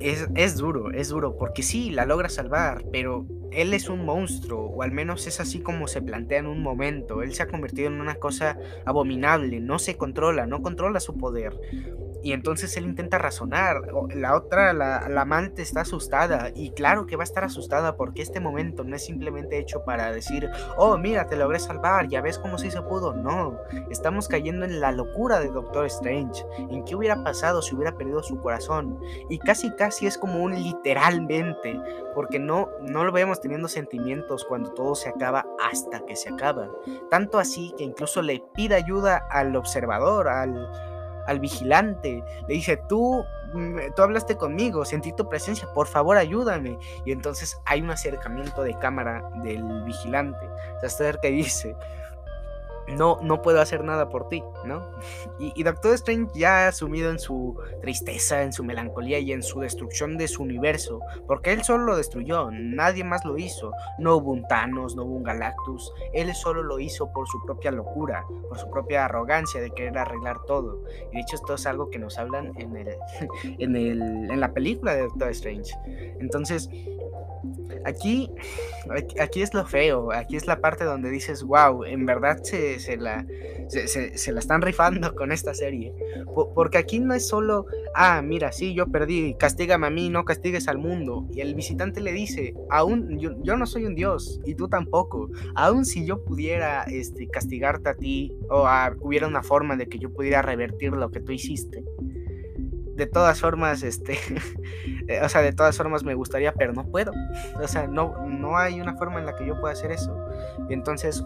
es, 0.01 0.29
es, 0.35 0.57
duro, 0.57 0.91
es 0.91 1.09
duro, 1.09 1.37
porque 1.37 1.63
sí, 1.63 1.91
la 1.91 2.07
logra 2.07 2.29
salvar, 2.29 2.85
pero 2.91 3.27
él 3.53 3.75
es 3.75 3.89
un 3.89 4.05
monstruo, 4.05 4.67
o 4.67 4.83
al 4.83 4.93
menos 4.93 5.27
es 5.27 5.41
así 5.41 5.61
como 5.61 5.89
se 5.89 6.03
plantea 6.03 6.39
en 6.39 6.47
un 6.47 6.63
momento. 6.63 7.23
Él 7.23 7.35
se 7.35 7.43
ha 7.43 7.49
convertido 7.49 7.89
en 7.89 8.01
una 8.01 8.15
cosa 8.15 8.59
abominable, 8.85 9.61
no 9.61 9.79
se 9.79 9.97
controla, 9.97 10.47
no 10.47 10.63
controla 10.63 11.01
su 11.01 11.17
poder. 11.17 11.59
Y 12.23 12.33
entonces 12.33 12.77
él 12.77 12.85
intenta 12.85 13.19
razonar. 13.19 13.83
La 14.15 14.37
otra, 14.37 14.73
la, 14.73 14.99
amante, 15.21 15.63
está 15.63 15.83
asustada. 15.83 16.51
Y 16.55 16.71
claro 16.71 17.07
que 17.07 17.17
va 17.17 17.23
a 17.23 17.25
estar 17.25 17.45
asustada 17.45 17.97
porque 17.97 18.23
este 18.23 18.41
momento 18.41 18.85
no 18.85 18.97
es 18.97 19.05
simplemente 19.05 19.59
hecho 19.59 19.85
para 19.85 20.13
decir, 20.13 20.51
oh, 20.77 20.97
mira, 20.99 21.27
te 21.27 21.37
logré 21.37 21.59
salvar, 21.59 22.09
ya 22.09 22.21
ves 22.21 22.39
cómo 22.39 22.59
sí 22.59 22.71
se 22.71 22.83
pudo. 22.83 23.15
No, 23.15 23.59
estamos 23.91 24.29
cayendo 24.29 24.65
en 24.65 24.81
la 24.81 24.93
locura 24.93 25.41
de 25.41 25.49
Doctor 25.49 25.87
Strange. 25.87 26.45
En 26.59 26.85
qué 26.85 26.95
hubiera 26.95 27.23
pasado 27.23 27.63
si 27.63 27.75
hubiera 27.75 27.97
perdido 27.97 28.23
su 28.23 28.41
corazón. 28.41 28.99
Y 29.29 29.39
casi, 29.39 29.71
casi 29.73 30.07
es 30.07 30.19
como 30.19 30.43
un 30.43 30.55
literalmente. 30.55 31.81
Porque 32.15 32.39
no, 32.39 32.69
no 32.83 33.05
lo 33.05 33.13
vemos 33.13 33.41
teniendo 33.41 33.69
sentimientos 33.69 34.45
cuando 34.45 34.73
todo 34.73 34.95
se 34.95 35.09
acaba 35.09 35.47
hasta 35.61 36.05
que 36.07 36.17
se 36.17 36.29
acaba. 36.29 36.71
Tanto 37.11 37.39
así 37.39 37.73
que 37.77 37.85
incluso 37.85 38.23
le 38.23 38.43
pide 38.55 38.75
ayuda 38.75 39.27
al 39.31 39.55
observador, 39.57 40.29
al 40.29 40.90
al 41.31 41.41
vigilante. 41.41 42.23
Le 42.49 42.55
dice, 42.55 42.77
tú, 42.89 43.25
mm, 43.55 43.79
tú 43.95 44.03
hablaste 44.03 44.37
conmigo, 44.37 44.85
sentí 44.85 45.13
tu 45.13 45.29
presencia, 45.29 45.69
por 45.73 45.87
favor 45.87 46.17
ayúdame. 46.17 46.79
Y 47.05 47.13
entonces 47.13 47.59
hay 47.65 47.81
un 47.81 47.91
acercamiento 47.91 48.63
de 48.63 48.77
cámara 48.79 49.31
del 49.43 49.63
vigilante. 49.85 50.47
Se 50.81 50.87
acerca 50.87 51.29
y 51.29 51.37
dice, 51.37 51.77
no, 52.97 53.19
no 53.23 53.43
puedo 53.43 53.61
hacer 53.61 53.85
nada 53.85 54.09
por 54.09 54.29
ti, 54.29 54.43
¿no? 54.65 54.91
Y, 55.39 55.63
Doctor 55.63 55.95
Strange 55.95 56.33
ya 56.35 56.69
ha 56.69 56.73
sumido 56.73 57.11
en 57.11 57.19
su 57.19 57.57
tristeza, 57.81 58.43
en 58.43 58.53
su 58.53 58.65
melancolía 58.65 59.19
y 59.19 59.33
en 59.33 59.43
su 59.43 59.61
destrucción 59.61 60.17
de 60.17 60.29
su 60.29 60.43
universo, 60.43 61.01
porque 61.27 61.53
él 61.53 61.63
solo 61.63 61.85
lo 61.85 61.97
destruyó, 61.97 62.51
nadie 62.51 63.05
más 63.05 63.25
lo 63.25 63.39
hizo, 63.39 63.73
no 63.99 64.17
hubo 64.17 64.33
un 64.33 64.47
Thanos, 64.49 64.97
no 64.97 65.05
hubo 65.05 65.17
un 65.17 65.23
Galactus, 65.23 65.93
él 66.13 66.35
solo 66.35 66.63
lo 66.63 66.79
hizo 66.79 67.13
por 67.13 67.29
su 67.29 67.43
propia 67.45 67.71
locura, 67.71 68.25
por 68.49 68.59
su 68.59 68.69
propia 68.71 69.05
arrogancia 69.05 69.61
de 69.61 69.71
querer 69.71 69.99
arreglar 69.99 70.39
todo. 70.47 70.83
Y 71.13 71.17
de 71.17 71.21
hecho 71.21 71.37
esto 71.37 71.55
es 71.55 71.67
algo 71.67 71.91
que 71.91 71.99
nos 71.99 72.19
hablan 72.19 72.53
en, 72.57 72.77
el, 72.77 72.89
en, 73.59 73.77
el, 73.77 74.03
en 74.31 74.41
la 74.41 74.53
película 74.53 74.95
de 74.95 75.03
Doctor 75.03 75.31
Strange. 75.31 75.73
Entonces, 76.19 76.69
Aquí, 77.85 78.31
aquí 79.19 79.43
es 79.43 79.55
lo 79.55 79.65
feo, 79.65 80.13
aquí 80.13 80.37
es 80.37 80.47
la 80.47 80.61
parte 80.61 80.85
donde 80.85 81.11
dices, 81.11 81.43
wow, 81.43 81.85
en 81.85 82.05
verdad 82.05 82.43
se, 82.43 82.79
se 82.81 82.97
la, 82.97 83.27
se, 83.69 84.33
la 84.33 84.41
están 84.41 84.63
rifando 84.63 85.15
con 85.15 85.33
esta 85.33 85.55
serie. 85.55 85.95
porque 86.55 86.79
aquí 86.79 86.99
no 86.99 87.15
es 87.15 87.29
solo, 87.29 87.67
ah, 87.95 88.23
mira, 88.23 88.53
sí, 88.53 88.75
yo 88.75 88.87
perdí, 88.87 89.35
castígame 89.39 89.87
a 89.87 89.91
mí, 89.91 90.09
no 90.09 90.25
castigues 90.25 90.69
al 90.69 90.79
mundo. 90.79 91.29
Y 91.33 91.41
el 91.41 91.55
visitante 91.55 92.01
le 92.01 92.13
dice, 92.13 92.55
aún, 92.71 93.19
yo, 93.19 93.33
yo 93.43 93.57
no 93.57 93.67
soy 93.67 93.85
un 93.85 93.95
dios, 93.95 94.41
y 94.45 94.55
tú 94.55 94.69
tampoco. 94.69 95.31
Aún 95.55 95.85
si 95.85 96.05
yo 96.05 96.25
pudiera 96.25 96.83
este, 96.85 97.29
castigarte 97.29 97.91
a 97.91 97.95
ti, 97.95 98.33
o 98.49 98.67
hubiera 99.01 99.27
una 99.27 99.43
forma 99.43 99.77
de 99.77 99.89
que 99.89 99.99
yo 99.99 100.13
pudiera 100.13 100.43
revertir 100.43 100.93
lo 100.93 101.11
que 101.11 101.21
tú 101.21 101.33
hiciste 101.33 101.85
de 103.01 103.07
todas 103.07 103.41
formas, 103.41 103.83
este, 103.83 104.19
eh, 105.09 105.21
o 105.23 105.29
sea, 105.29 105.41
de 105.41 105.53
todas 105.53 105.77
formas 105.77 106.05
me 106.05 106.15
gustaría, 106.15 106.53
pero 106.53 106.73
no 106.73 106.85
puedo. 106.85 107.13
O 107.61 107.67
sea, 107.67 107.87
no, 107.87 108.27
no 108.27 108.57
hay 108.59 108.81
una 108.81 108.95
forma 108.95 109.19
en 109.19 109.27
la 109.27 109.35
que 109.35 109.47
yo 109.47 109.59
pueda 109.59 109.73
hacer 109.73 109.91
eso. 109.91 110.15
Entonces 110.69 111.25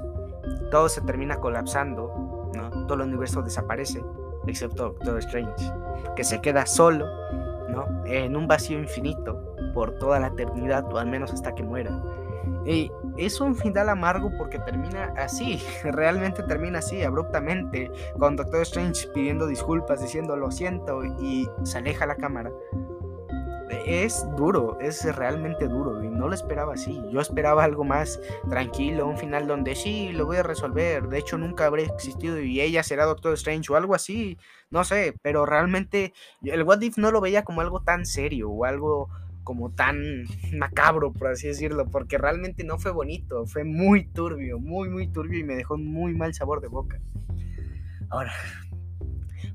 todo 0.70 0.88
se 0.88 1.00
termina 1.00 1.36
colapsando, 1.36 2.50
¿no? 2.54 2.86
Todo 2.86 3.02
el 3.02 3.08
universo 3.08 3.42
desaparece, 3.42 4.02
excepto 4.46 4.90
Doctor 4.90 5.18
Strange, 5.18 5.72
que 6.16 6.24
se 6.24 6.40
queda 6.40 6.66
solo, 6.66 7.06
¿no? 7.68 7.86
En 8.06 8.36
un 8.36 8.46
vacío 8.46 8.78
infinito 8.78 9.54
por 9.74 9.98
toda 9.98 10.20
la 10.20 10.28
eternidad, 10.28 10.92
o 10.92 10.98
al 10.98 11.06
menos 11.06 11.32
hasta 11.32 11.54
que 11.54 11.62
muera. 11.62 11.90
Y 12.66 12.90
es 13.16 13.40
un 13.40 13.54
final 13.54 13.88
amargo 13.88 14.30
porque 14.38 14.58
termina 14.58 15.12
así, 15.16 15.62
realmente 15.84 16.42
termina 16.42 16.78
así, 16.78 17.02
abruptamente, 17.02 17.90
con 18.18 18.36
Doctor 18.36 18.62
Strange 18.62 19.08
pidiendo 19.08 19.46
disculpas, 19.46 20.00
diciendo 20.00 20.36
lo 20.36 20.50
siento 20.50 21.04
y 21.04 21.48
se 21.62 21.78
aleja 21.78 22.06
la 22.06 22.16
cámara. 22.16 22.50
Es 23.70 24.26
duro, 24.36 24.78
es 24.80 25.04
realmente 25.16 25.68
duro 25.68 26.02
y 26.02 26.08
no 26.08 26.28
lo 26.28 26.34
esperaba 26.34 26.74
así. 26.74 27.00
Yo 27.10 27.20
esperaba 27.20 27.64
algo 27.64 27.84
más 27.84 28.20
tranquilo, 28.48 29.06
un 29.06 29.16
final 29.16 29.46
donde 29.46 29.74
sí, 29.74 30.12
lo 30.12 30.26
voy 30.26 30.36
a 30.36 30.42
resolver. 30.42 31.08
De 31.08 31.18
hecho, 31.18 31.38
nunca 31.38 31.66
habré 31.66 31.84
existido 31.84 32.40
y 32.40 32.60
ella 32.60 32.82
será 32.82 33.04
Doctor 33.04 33.34
Strange 33.34 33.72
o 33.72 33.76
algo 33.76 33.94
así. 33.94 34.38
No 34.70 34.84
sé, 34.84 35.14
pero 35.22 35.46
realmente 35.46 36.12
el 36.42 36.62
What 36.62 36.82
If 36.82 36.98
no 36.98 37.10
lo 37.10 37.20
veía 37.20 37.44
como 37.44 37.60
algo 37.60 37.82
tan 37.82 38.06
serio 38.06 38.50
o 38.50 38.64
algo 38.64 39.08
como 39.44 39.70
tan 39.70 40.24
macabro, 40.58 41.12
por 41.12 41.28
así 41.28 41.46
decirlo, 41.46 41.86
porque 41.86 42.18
realmente 42.18 42.64
no 42.64 42.78
fue 42.78 42.90
bonito, 42.90 43.46
fue 43.46 43.64
muy 43.64 44.06
turbio, 44.06 44.58
muy, 44.58 44.88
muy 44.88 45.08
turbio 45.08 45.38
y 45.38 45.44
me 45.44 45.54
dejó 45.54 45.76
muy 45.78 46.14
mal 46.14 46.34
sabor 46.34 46.60
de 46.60 46.68
boca. 46.68 46.98
Ahora, 48.10 48.32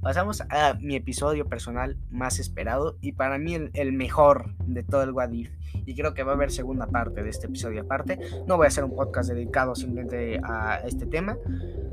pasamos 0.02 0.42
a 0.50 0.76
mi 0.80 0.96
episodio 0.96 1.46
personal 1.48 1.98
más 2.12 2.40
esperado 2.40 2.98
y 3.02 3.14
para 3.14 3.38
mí 3.38 3.56
el, 3.74 3.94
mejor 3.94 4.56
de 4.66 4.84
todo 4.84 5.04
el 5.04 5.12
Wadif. 5.12 5.52
Y 5.86 5.96
creo 5.96 6.14
que 6.14 6.24
va 6.24 6.34
a 6.34 6.36
haber 6.36 6.52
segunda 6.52 6.88
parte 6.88 7.24
de 7.24 7.30
este 7.30 7.48
episodio 7.48 7.82
aparte. 7.82 8.20
No 8.48 8.58
voy 8.58 8.66
a 8.66 8.68
hacer 8.68 8.84
un 8.84 8.96
podcast 8.96 9.30
dedicado 9.30 9.76
simplemente 9.76 10.40
a 10.44 10.82
este 10.86 11.06
tema. 11.06 11.38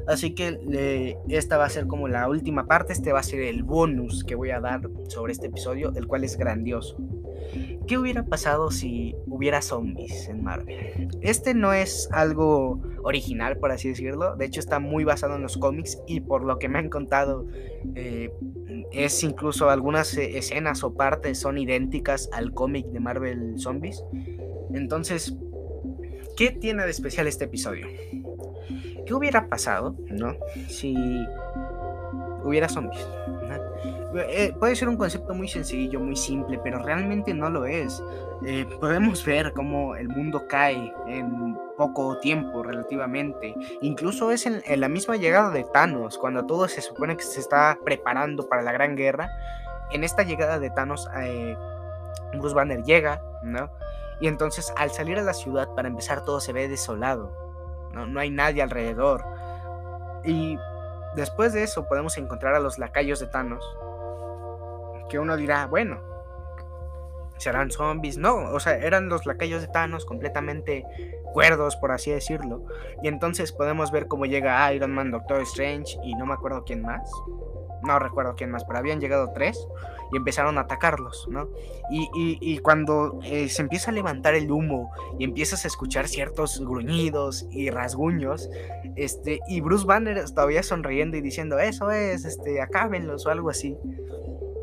Así 0.06 0.34
que 0.34 1.16
esta 1.28 1.56
va 1.56 1.64
a 1.64 1.70
ser 1.70 1.86
como 1.86 2.08
la 2.08 2.28
última 2.28 2.66
parte. 2.66 2.92
Este 2.92 3.12
va 3.12 3.20
a 3.20 3.22
ser 3.22 3.40
el 3.40 3.62
bonus 3.62 4.24
que 4.24 4.34
voy 4.34 4.50
a 4.50 4.60
dar 4.60 4.88
sobre 5.08 5.32
este 5.32 5.46
episodio, 5.46 5.92
el 5.96 6.06
cual 6.06 6.24
es 6.24 6.36
grandioso. 6.36 6.98
¿Qué 7.86 7.96
hubiera 7.98 8.24
pasado 8.24 8.70
si 8.72 9.14
hubiera 9.26 9.62
zombies 9.62 10.28
en 10.28 10.42
Marvel? 10.42 11.08
Este 11.20 11.54
no 11.54 11.72
es 11.72 12.08
algo 12.10 12.80
original, 13.02 13.58
por 13.58 13.70
así 13.70 13.88
decirlo. 13.88 14.34
De 14.34 14.44
hecho, 14.44 14.58
está 14.58 14.80
muy 14.80 15.04
basado 15.04 15.36
en 15.36 15.42
los 15.42 15.56
cómics 15.56 15.98
y 16.06 16.20
por 16.20 16.44
lo 16.44 16.58
que 16.58 16.68
me 16.68 16.80
han 16.80 16.88
contado, 16.88 17.46
eh, 17.94 18.32
es 18.90 19.22
incluso 19.22 19.70
algunas 19.70 20.16
eh, 20.16 20.36
escenas 20.36 20.82
o 20.82 20.94
partes 20.94 21.38
son 21.38 21.58
idénticas 21.58 22.28
al 22.32 22.52
cómic 22.52 22.86
de 22.86 22.98
Marvel 22.98 23.58
Zombies. 23.58 24.02
Entonces, 24.74 25.36
¿qué 26.36 26.50
tiene 26.50 26.84
de 26.84 26.90
especial 26.90 27.28
este 27.28 27.44
episodio? 27.44 27.86
¿Qué 29.06 29.14
hubiera 29.14 29.48
pasado, 29.48 29.96
no? 30.10 30.34
Si 30.68 30.96
hubiera 32.44 32.68
zombies. 32.68 33.06
Eh, 34.14 34.54
puede 34.58 34.76
ser 34.76 34.88
un 34.88 34.96
concepto 34.96 35.34
muy 35.34 35.48
sencillo, 35.48 36.00
muy 36.00 36.16
simple, 36.16 36.58
pero 36.62 36.78
realmente 36.78 37.34
no 37.34 37.50
lo 37.50 37.66
es. 37.66 38.02
Eh, 38.44 38.66
podemos 38.80 39.24
ver 39.24 39.52
cómo 39.52 39.96
el 39.96 40.08
mundo 40.08 40.46
cae 40.48 40.92
en 41.08 41.56
poco 41.76 42.18
tiempo 42.18 42.62
relativamente. 42.62 43.54
Incluso 43.80 44.30
es 44.30 44.46
en, 44.46 44.62
la 44.80 44.88
misma 44.88 45.16
llegada 45.16 45.50
de 45.50 45.64
Thanos, 45.64 46.18
cuando 46.18 46.46
todo 46.46 46.68
se 46.68 46.82
supone 46.82 47.16
que 47.16 47.24
se 47.24 47.40
está 47.40 47.78
preparando 47.84 48.48
para 48.48 48.62
la 48.62 48.72
gran 48.72 48.96
guerra. 48.96 49.28
En 49.90 50.04
esta 50.04 50.22
llegada 50.22 50.58
de 50.58 50.70
Thanos, 50.70 51.08
eh, 51.22 51.56
Bruce 52.32 52.54
Banner 52.54 52.82
llega, 52.82 53.22
¿no? 53.42 53.70
Y 54.20 54.28
entonces 54.28 54.72
al 54.76 54.90
salir 54.90 55.18
a 55.18 55.22
la 55.22 55.34
ciudad, 55.34 55.68
para 55.74 55.88
empezar, 55.88 56.24
todo 56.24 56.40
se 56.40 56.52
ve 56.52 56.68
desolado. 56.68 57.32
No, 57.92 58.06
no 58.06 58.20
hay 58.20 58.30
nadie 58.30 58.62
alrededor. 58.62 59.24
Y 60.24 60.58
después 61.14 61.52
de 61.52 61.62
eso 61.62 61.86
podemos 61.86 62.16
encontrar 62.18 62.54
a 62.54 62.60
los 62.60 62.78
lacayos 62.78 63.20
de 63.20 63.26
Thanos, 63.26 63.64
que 65.08 65.18
uno 65.18 65.36
dirá, 65.36 65.66
bueno, 65.66 66.00
serán 67.38 67.70
zombies. 67.70 68.18
No, 68.18 68.36
o 68.36 68.60
sea, 68.60 68.76
eran 68.76 69.08
los 69.08 69.26
lacayos 69.26 69.62
de 69.62 69.68
Thanos 69.68 70.04
completamente 70.04 70.84
cuerdos, 71.32 71.76
por 71.76 71.92
así 71.92 72.10
decirlo. 72.10 72.62
Y 73.02 73.08
entonces 73.08 73.52
podemos 73.52 73.90
ver 73.90 74.06
cómo 74.08 74.26
llega 74.26 74.72
Iron 74.72 74.92
Man, 74.92 75.10
Doctor 75.10 75.42
Strange 75.42 75.98
y 76.02 76.14
no 76.14 76.26
me 76.26 76.34
acuerdo 76.34 76.64
quién 76.64 76.82
más. 76.82 77.10
No 77.82 77.98
recuerdo 77.98 78.34
quién 78.36 78.50
más, 78.50 78.64
pero 78.64 78.78
habían 78.78 79.00
llegado 79.00 79.32
tres 79.32 79.68
y 80.12 80.16
empezaron 80.16 80.56
a 80.58 80.62
atacarlos, 80.62 81.28
¿no? 81.28 81.48
Y, 81.90 82.58
cuando 82.58 83.20
eh, 83.22 83.48
se 83.48 83.62
empieza 83.62 83.90
a 83.90 83.94
levantar 83.94 84.34
el 84.34 84.50
humo 84.50 84.90
y 85.18 85.24
empiezas 85.24 85.64
a 85.64 85.68
escuchar 85.68 86.08
ciertos 86.08 86.60
gruñidos 86.60 87.46
y 87.50 87.70
rasguños, 87.70 88.48
este, 88.96 89.40
y 89.46 89.60
Bruce 89.60 89.86
Banner 89.86 90.24
todavía 90.30 90.62
sonriendo 90.62 91.16
y 91.16 91.20
diciendo, 91.20 91.58
eso 91.58 91.90
es, 91.90 92.24
este, 92.24 92.60
acábenlos 92.60 93.26
o 93.26 93.30
algo 93.30 93.50
así. 93.50 93.76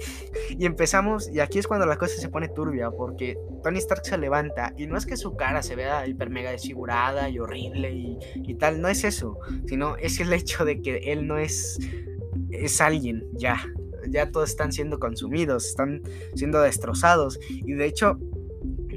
Y 0.49 0.65
empezamos, 0.65 1.29
y 1.31 1.39
aquí 1.39 1.57
es 1.57 1.67
cuando 1.67 1.85
la 1.85 1.97
cosa 1.97 2.15
se 2.15 2.29
pone 2.29 2.47
turbia, 2.47 2.91
porque 2.91 3.37
Tony 3.63 3.79
Stark 3.79 4.05
se 4.05 4.17
levanta, 4.17 4.73
y 4.77 4.85
no 4.85 4.97
es 4.97 5.05
que 5.05 5.17
su 5.17 5.35
cara 5.35 5.63
se 5.63 5.75
vea 5.75 6.05
hiper 6.05 6.29
mega 6.29 6.51
desfigurada 6.51 7.29
y 7.29 7.39
horrible 7.39 7.91
y, 7.91 8.19
y 8.35 8.55
tal, 8.55 8.81
no 8.81 8.87
es 8.87 9.03
eso, 9.03 9.39
sino 9.65 9.95
es 9.97 10.19
el 10.19 10.31
hecho 10.31 10.65
de 10.65 10.81
que 10.81 11.11
él 11.11 11.27
no 11.27 11.37
es, 11.37 11.79
es 12.51 12.81
alguien, 12.81 13.25
ya, 13.33 13.63
ya 14.07 14.29
todos 14.31 14.49
están 14.49 14.71
siendo 14.71 14.99
consumidos, 14.99 15.65
están 15.65 16.01
siendo 16.35 16.61
destrozados, 16.61 17.39
y 17.49 17.73
de 17.73 17.85
hecho 17.85 18.19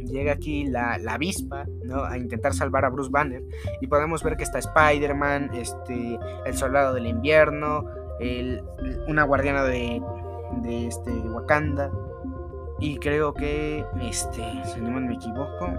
llega 0.06 0.32
aquí 0.32 0.66
la, 0.66 0.98
la, 0.98 1.14
avispa, 1.14 1.66
¿no? 1.84 2.04
A 2.04 2.16
intentar 2.16 2.54
salvar 2.54 2.84
a 2.84 2.90
Bruce 2.90 3.10
Banner. 3.10 3.42
Y 3.80 3.86
podemos 3.86 4.22
ver 4.22 4.36
que 4.36 4.44
está 4.44 4.58
Spider-Man, 4.58 5.50
este, 5.54 6.18
el 6.44 6.54
soldado 6.54 6.94
del 6.94 7.06
invierno, 7.06 7.84
una 9.08 9.24
guardiana 9.24 9.64
de, 9.64 10.00
de 10.52 10.86
este 10.86 11.10
Wakanda. 11.10 11.90
Y 12.78 12.98
creo 12.98 13.32
que, 13.32 13.84
este, 14.02 14.42
si 14.64 14.80
no 14.80 15.00
me 15.00 15.14
equivoco. 15.14 15.72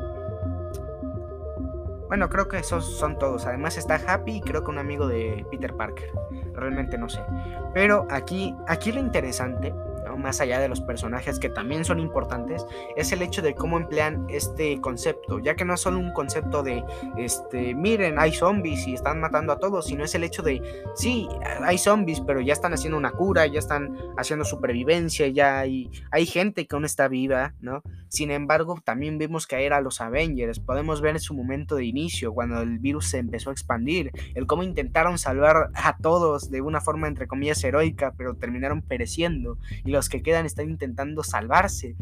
Bueno, 2.08 2.30
creo 2.30 2.47
que 2.47 2.58
esos 2.58 2.86
son 2.97 3.19
todos. 3.19 3.45
Además 3.45 3.77
está 3.77 3.95
Happy 4.08 4.38
y 4.38 4.41
creo 4.41 4.63
que 4.63 4.71
un 4.71 4.77
amigo 4.77 5.08
de 5.08 5.45
Peter 5.51 5.73
Parker. 5.73 6.12
Realmente 6.53 6.97
no 6.97 7.10
sé. 7.10 7.21
Pero 7.73 8.08
aquí, 8.10 8.56
aquí 8.67 8.91
lo 8.91 8.99
interesante. 8.99 9.73
Más 10.17 10.41
allá 10.41 10.60
de 10.60 10.67
los 10.67 10.82
personajes 10.82 11.39
que 11.39 11.49
también 11.49 11.86
son 11.86 11.99
importantes, 11.99 12.65
es 12.95 13.12
el 13.12 13.21
hecho 13.21 13.41
de 13.41 13.56
cómo 13.56 13.77
emplean 13.77 14.25
este 14.30 14.80
concepto, 14.82 15.39
ya 15.39 15.56
que 15.56 15.65
no 15.65 15.73
es 15.75 15.82
solo 15.82 15.99
un 15.99 16.13
concepto 16.13 16.63
de, 16.63 16.84
este, 17.17 17.75
miren, 17.75 18.19
hay 18.19 18.34
zombies 18.34 18.88
y 18.88 18.93
están 18.93 19.19
matando 19.19 19.53
a 19.53 19.60
todos, 19.60 19.86
sino 19.86 20.03
es 20.03 20.15
el 20.15 20.23
hecho 20.23 20.41
de, 20.43 20.62
sí, 20.95 21.27
hay 21.63 21.77
zombies, 21.77 22.21
pero 22.21 22.41
ya 22.41 22.53
están 22.53 22.73
haciendo 22.73 22.97
una 22.97 23.12
cura, 23.12 23.45
ya 23.47 23.60
están 23.60 23.95
haciendo 24.17 24.45
supervivencia, 24.45 25.27
ya 25.27 25.60
hay, 25.60 25.89
hay 26.12 26.25
gente 26.25 26.65
que 26.65 26.75
aún 26.75 26.86
está 26.86 27.08
viva, 27.08 27.53
¿no? 27.60 27.84
Sin 28.10 28.32
embargo, 28.32 28.80
también 28.84 29.17
vemos 29.17 29.47
caer 29.47 29.73
a 29.73 29.82
los 29.82 30.01
Avengers, 30.01 30.60
podemos 30.60 31.01
ver 31.01 31.15
en 31.15 31.21
su 31.21 31.34
momento 31.34 31.75
de 31.75 31.86
inicio, 31.86 32.34
cuando 32.34 32.62
el 32.62 32.80
virus 32.80 33.08
se 33.10 33.17
empezó 33.17 33.49
a 33.49 33.53
expandir, 33.53 34.12
el 34.34 34.47
cómo 34.47 34.63
intentaron 34.63 35.17
salvar 35.17 35.69
a 35.73 35.97
todos 35.97 36.49
de 36.49 36.62
una 36.62 36.82
forma 36.82 37.08
entre 37.08 37.27
comillas 37.27 37.63
heroica, 37.63 38.13
pero 38.17 38.36
terminaron 38.36 38.82
pereciendo 38.82 39.58
y 39.84 39.91
los 39.91 40.07
que 40.10 40.22
quedan 40.22 40.46
están 40.46 40.70
intentando 40.70 41.24
salvarse 41.24 41.96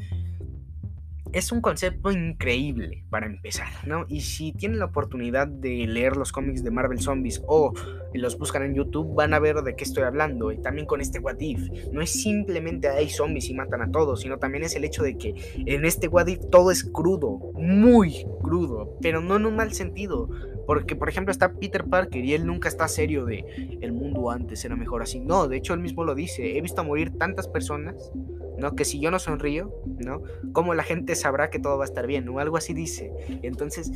es 1.35 1.51
un 1.51 1.59
concepto 1.59 2.11
increíble 2.11 3.03
para 3.09 3.25
empezar, 3.25 3.67
¿no? 3.85 4.05
Y 4.07 4.21
si 4.21 4.53
tienen 4.53 4.79
la 4.79 4.85
oportunidad 4.85 5.49
de 5.49 5.85
leer 5.85 6.15
los 6.15 6.31
cómics 6.31 6.63
de 6.63 6.71
Marvel 6.71 7.01
Zombies 7.01 7.41
o 7.45 7.73
los 8.13 8.37
buscan 8.37 8.63
en 8.63 8.73
YouTube, 8.73 9.13
van 9.13 9.33
a 9.33 9.39
ver 9.39 9.57
de 9.57 9.75
qué 9.75 9.83
estoy 9.83 10.03
hablando. 10.03 10.53
Y 10.53 10.61
también 10.61 10.87
con 10.87 11.01
este 11.01 11.19
What 11.19 11.41
If. 11.41 11.91
No 11.91 12.01
es 12.01 12.09
simplemente 12.09 12.87
hay 12.87 13.09
zombies 13.09 13.49
y 13.49 13.53
matan 13.53 13.81
a 13.81 13.91
todos, 13.91 14.21
sino 14.21 14.37
también 14.37 14.63
es 14.63 14.77
el 14.77 14.85
hecho 14.85 15.03
de 15.03 15.17
que 15.17 15.35
en 15.57 15.83
este 15.83 16.07
What 16.07 16.27
If 16.27 16.39
todo 16.49 16.71
es 16.71 16.85
crudo, 16.85 17.51
muy 17.55 18.25
crudo, 18.41 18.97
pero 19.01 19.19
no 19.19 19.35
en 19.35 19.45
un 19.45 19.57
mal 19.57 19.73
sentido. 19.73 20.29
Porque, 20.65 20.95
por 20.95 21.09
ejemplo, 21.09 21.31
está 21.31 21.53
Peter 21.53 21.83
Parker 21.85 22.23
y 22.23 22.33
él 22.33 22.45
nunca 22.45 22.67
está 22.67 22.87
serio 22.87 23.25
de 23.25 23.79
el 23.81 23.91
mundo 23.91 24.31
antes 24.31 24.63
era 24.65 24.75
mejor 24.75 25.01
así. 25.01 25.19
No, 25.19 25.47
de 25.47 25.57
hecho 25.57 25.73
él 25.73 25.79
mismo 25.79 26.03
lo 26.03 26.15
dice. 26.15 26.57
He 26.57 26.61
visto 26.61 26.83
morir 26.83 27.17
tantas 27.17 27.47
personas 27.47 28.11
¿no? 28.57 28.75
Que 28.75 28.85
si 28.85 28.99
yo 28.99 29.11
no 29.11 29.19
sonrío, 29.19 29.73
¿no? 29.85 30.21
¿Cómo 30.53 30.73
la 30.73 30.83
gente 30.83 31.15
sabrá 31.15 31.49
que 31.49 31.59
todo 31.59 31.77
va 31.77 31.83
a 31.83 31.87
estar 31.87 32.07
bien? 32.07 32.27
O 32.29 32.39
algo 32.39 32.57
así 32.57 32.73
dice. 32.73 33.11
Entonces, 33.43 33.91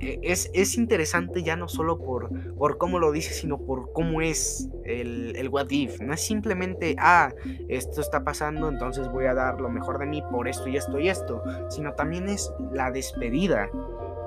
e, 0.00 0.20
es, 0.22 0.50
es 0.54 0.76
interesante 0.76 1.42
ya 1.42 1.56
no 1.56 1.68
solo 1.68 1.98
por, 1.98 2.30
por 2.54 2.78
cómo 2.78 2.98
lo 2.98 3.12
dice, 3.12 3.32
sino 3.32 3.58
por 3.58 3.92
cómo 3.92 4.20
es 4.20 4.68
el, 4.84 5.36
el 5.36 5.48
what 5.48 5.70
if. 5.70 6.00
No 6.00 6.14
es 6.14 6.20
simplemente, 6.20 6.96
ah, 6.98 7.32
esto 7.68 8.00
está 8.00 8.24
pasando, 8.24 8.68
entonces 8.68 9.08
voy 9.08 9.26
a 9.26 9.34
dar 9.34 9.60
lo 9.60 9.68
mejor 9.68 9.98
de 9.98 10.06
mí 10.06 10.22
por 10.30 10.48
esto 10.48 10.68
y 10.68 10.76
esto 10.76 10.98
y 10.98 11.08
esto, 11.08 11.42
sino 11.68 11.94
también 11.94 12.28
es 12.28 12.52
la 12.72 12.90
despedida. 12.90 13.70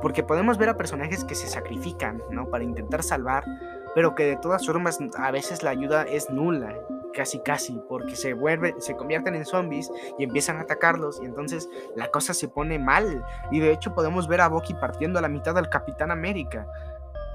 Porque 0.02 0.24
podemos 0.24 0.58
ver 0.58 0.70
a 0.70 0.78
personajes 0.78 1.24
que 1.24 1.36
se 1.36 1.48
sacrifican, 1.48 2.22
¿no? 2.30 2.50
Para 2.50 2.64
intentar 2.64 3.04
salvar, 3.04 3.44
pero 3.96 4.16
que 4.16 4.26
de 4.26 4.38
todas 4.38 4.66
formas 4.66 5.00
a 5.18 5.32
veces 5.32 5.64
la 5.64 5.72
ayuda 5.72 6.04
es 6.04 6.30
nula 6.30 6.76
casi 7.18 7.40
casi, 7.40 7.82
porque 7.90 8.16
se 8.16 8.34
vuelve, 8.34 8.76
se 8.78 8.96
convierten 8.96 9.34
en 9.34 9.44
zombies 9.44 9.92
y 10.20 10.24
empiezan 10.24 10.58
a 10.58 10.62
atacarlos 10.62 11.20
y 11.20 11.26
entonces 11.26 11.68
la 11.96 12.12
cosa 12.12 12.34
se 12.36 12.48
pone 12.48 12.78
mal. 12.78 13.26
Y 13.52 13.60
de 13.60 13.72
hecho 13.72 13.96
podemos 13.96 14.28
ver 14.28 14.42
a 14.42 14.48
Bucky 14.50 14.76
partiendo 14.76 15.18
a 15.18 15.24
la 15.24 15.28
mitad 15.28 15.56
del 15.56 15.68
Capitán 15.68 16.12
América. 16.12 16.68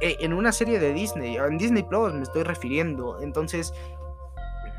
E, 0.01 0.19
en 0.21 0.33
una 0.33 0.53
serie 0.53 0.79
de 0.79 0.93
Disney, 0.93 1.37
en 1.37 1.59
Disney 1.59 1.83
Plus 1.83 2.15
me 2.15 2.23
estoy 2.23 2.45
refiriendo. 2.45 3.21
Entonces, 3.21 3.75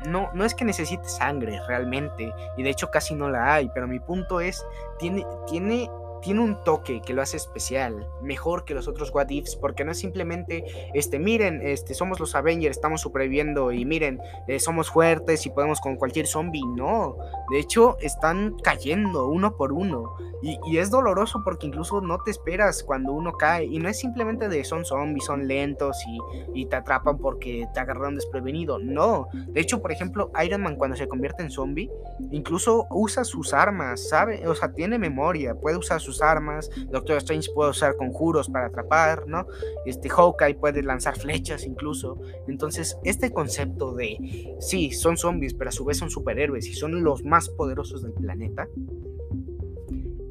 no, 0.06 0.30
no 0.32 0.44
es 0.44 0.54
que 0.54 0.64
necesite 0.64 1.08
sangre 1.08 1.60
realmente, 1.66 2.32
y 2.56 2.62
de 2.62 2.70
hecho 2.70 2.90
casi 2.90 3.14
no 3.14 3.30
la 3.30 3.54
hay, 3.54 3.70
pero 3.74 3.86
mi 3.88 4.00
punto 4.00 4.40
es, 4.40 4.66
tiene, 4.98 5.26
tiene 5.46 5.90
tiene 6.24 6.40
un 6.40 6.64
toque 6.64 7.02
que 7.02 7.12
lo 7.12 7.22
hace 7.22 7.36
especial, 7.36 8.08
mejor 8.22 8.64
que 8.64 8.74
los 8.74 8.88
otros 8.88 9.14
What 9.14 9.28
Ifs, 9.28 9.56
porque 9.56 9.84
no 9.84 9.92
es 9.92 9.98
simplemente, 9.98 10.64
este, 10.94 11.18
miren, 11.18 11.60
este, 11.62 11.94
somos 11.94 12.18
los 12.18 12.34
Avengers, 12.34 12.76
estamos 12.76 13.02
sobreviviendo 13.02 13.72
y 13.72 13.84
miren, 13.84 14.20
eh, 14.48 14.58
somos 14.58 14.90
fuertes 14.90 15.44
y 15.44 15.50
podemos 15.50 15.80
con 15.80 15.96
cualquier 15.96 16.26
zombie, 16.26 16.64
no, 16.66 17.16
de 17.50 17.58
hecho 17.58 17.98
están 18.00 18.56
cayendo 18.62 19.28
uno 19.28 19.56
por 19.56 19.72
uno. 19.72 20.16
Y, 20.42 20.76
es 20.76 20.90
doloroso 20.90 21.40
porque 21.42 21.66
incluso 21.66 22.02
no 22.02 22.18
te 22.18 22.30
esperas 22.30 22.82
cuando 22.82 23.12
uno 23.12 23.32
cae. 23.32 23.64
Y 23.64 23.78
no 23.78 23.88
es 23.88 23.98
simplemente 23.98 24.50
de 24.50 24.62
son 24.64 24.84
zombies, 24.84 25.24
son 25.24 25.48
lentos 25.48 25.96
y, 26.06 26.60
y 26.60 26.66
te 26.66 26.76
atrapan 26.76 27.16
porque 27.16 27.66
te 27.72 27.80
agarraron 27.80 28.16
desprevenido, 28.16 28.78
no, 28.78 29.28
de 29.32 29.60
hecho, 29.60 29.80
por 29.80 29.92
ejemplo, 29.92 30.30
Iron 30.44 30.62
Man 30.62 30.76
cuando 30.76 30.96
se 30.96 31.08
convierte 31.08 31.42
en 31.42 31.50
zombie, 31.50 31.90
incluso 32.30 32.86
usa 32.90 33.24
sus 33.24 33.54
armas, 33.54 34.08
¿sabe? 34.08 34.46
O 34.46 34.54
sea, 34.54 34.72
tiene 34.72 34.98
memoria, 34.98 35.54
puede 35.54 35.76
usar 35.76 36.00
sus 36.00 36.13
armas, 36.22 36.70
Doctor 36.90 37.16
Strange 37.18 37.50
puede 37.54 37.70
usar 37.70 37.96
conjuros 37.96 38.48
para 38.48 38.66
atrapar, 38.66 39.26
¿no? 39.26 39.46
Este 39.86 40.08
Hawkeye 40.08 40.54
puede 40.54 40.82
lanzar 40.82 41.16
flechas 41.16 41.64
incluso. 41.64 42.18
Entonces, 42.48 42.98
este 43.04 43.32
concepto 43.32 43.94
de, 43.94 44.56
sí, 44.60 44.92
son 44.92 45.16
zombies, 45.16 45.54
pero 45.54 45.70
a 45.70 45.72
su 45.72 45.84
vez 45.84 45.98
son 45.98 46.10
superhéroes 46.10 46.66
y 46.66 46.74
son 46.74 47.02
los 47.02 47.24
más 47.24 47.48
poderosos 47.48 48.02
del 48.02 48.12
planeta, 48.12 48.68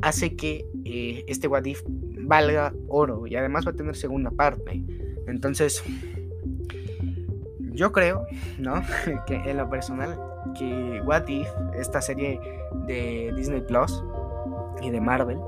hace 0.02 0.36
que 0.36 0.66
eh, 0.86 1.24
este 1.28 1.48
What 1.48 1.66
If 1.66 1.82
valga 1.88 2.74
oro 2.88 3.26
y 3.28 3.36
además 3.36 3.66
va 3.66 3.72
a 3.72 3.76
tener 3.76 3.96
segunda 3.96 4.32
parte. 4.32 4.84
Entonces, 5.28 5.84
yo 7.74 7.92
creo, 7.92 8.26
¿no? 8.60 8.84
que 9.28 9.36
en 9.36 9.58
lo 9.58 9.70
personal, 9.70 10.20
que 10.58 11.02
What 11.06 11.28
If, 11.28 11.48
esta 11.80 12.02
serie 12.02 12.40
de 12.88 13.34
Disney 13.36 13.62
Plus 13.62 14.04
y 14.84 14.92
de 14.92 15.02
Marvel, 15.02 15.40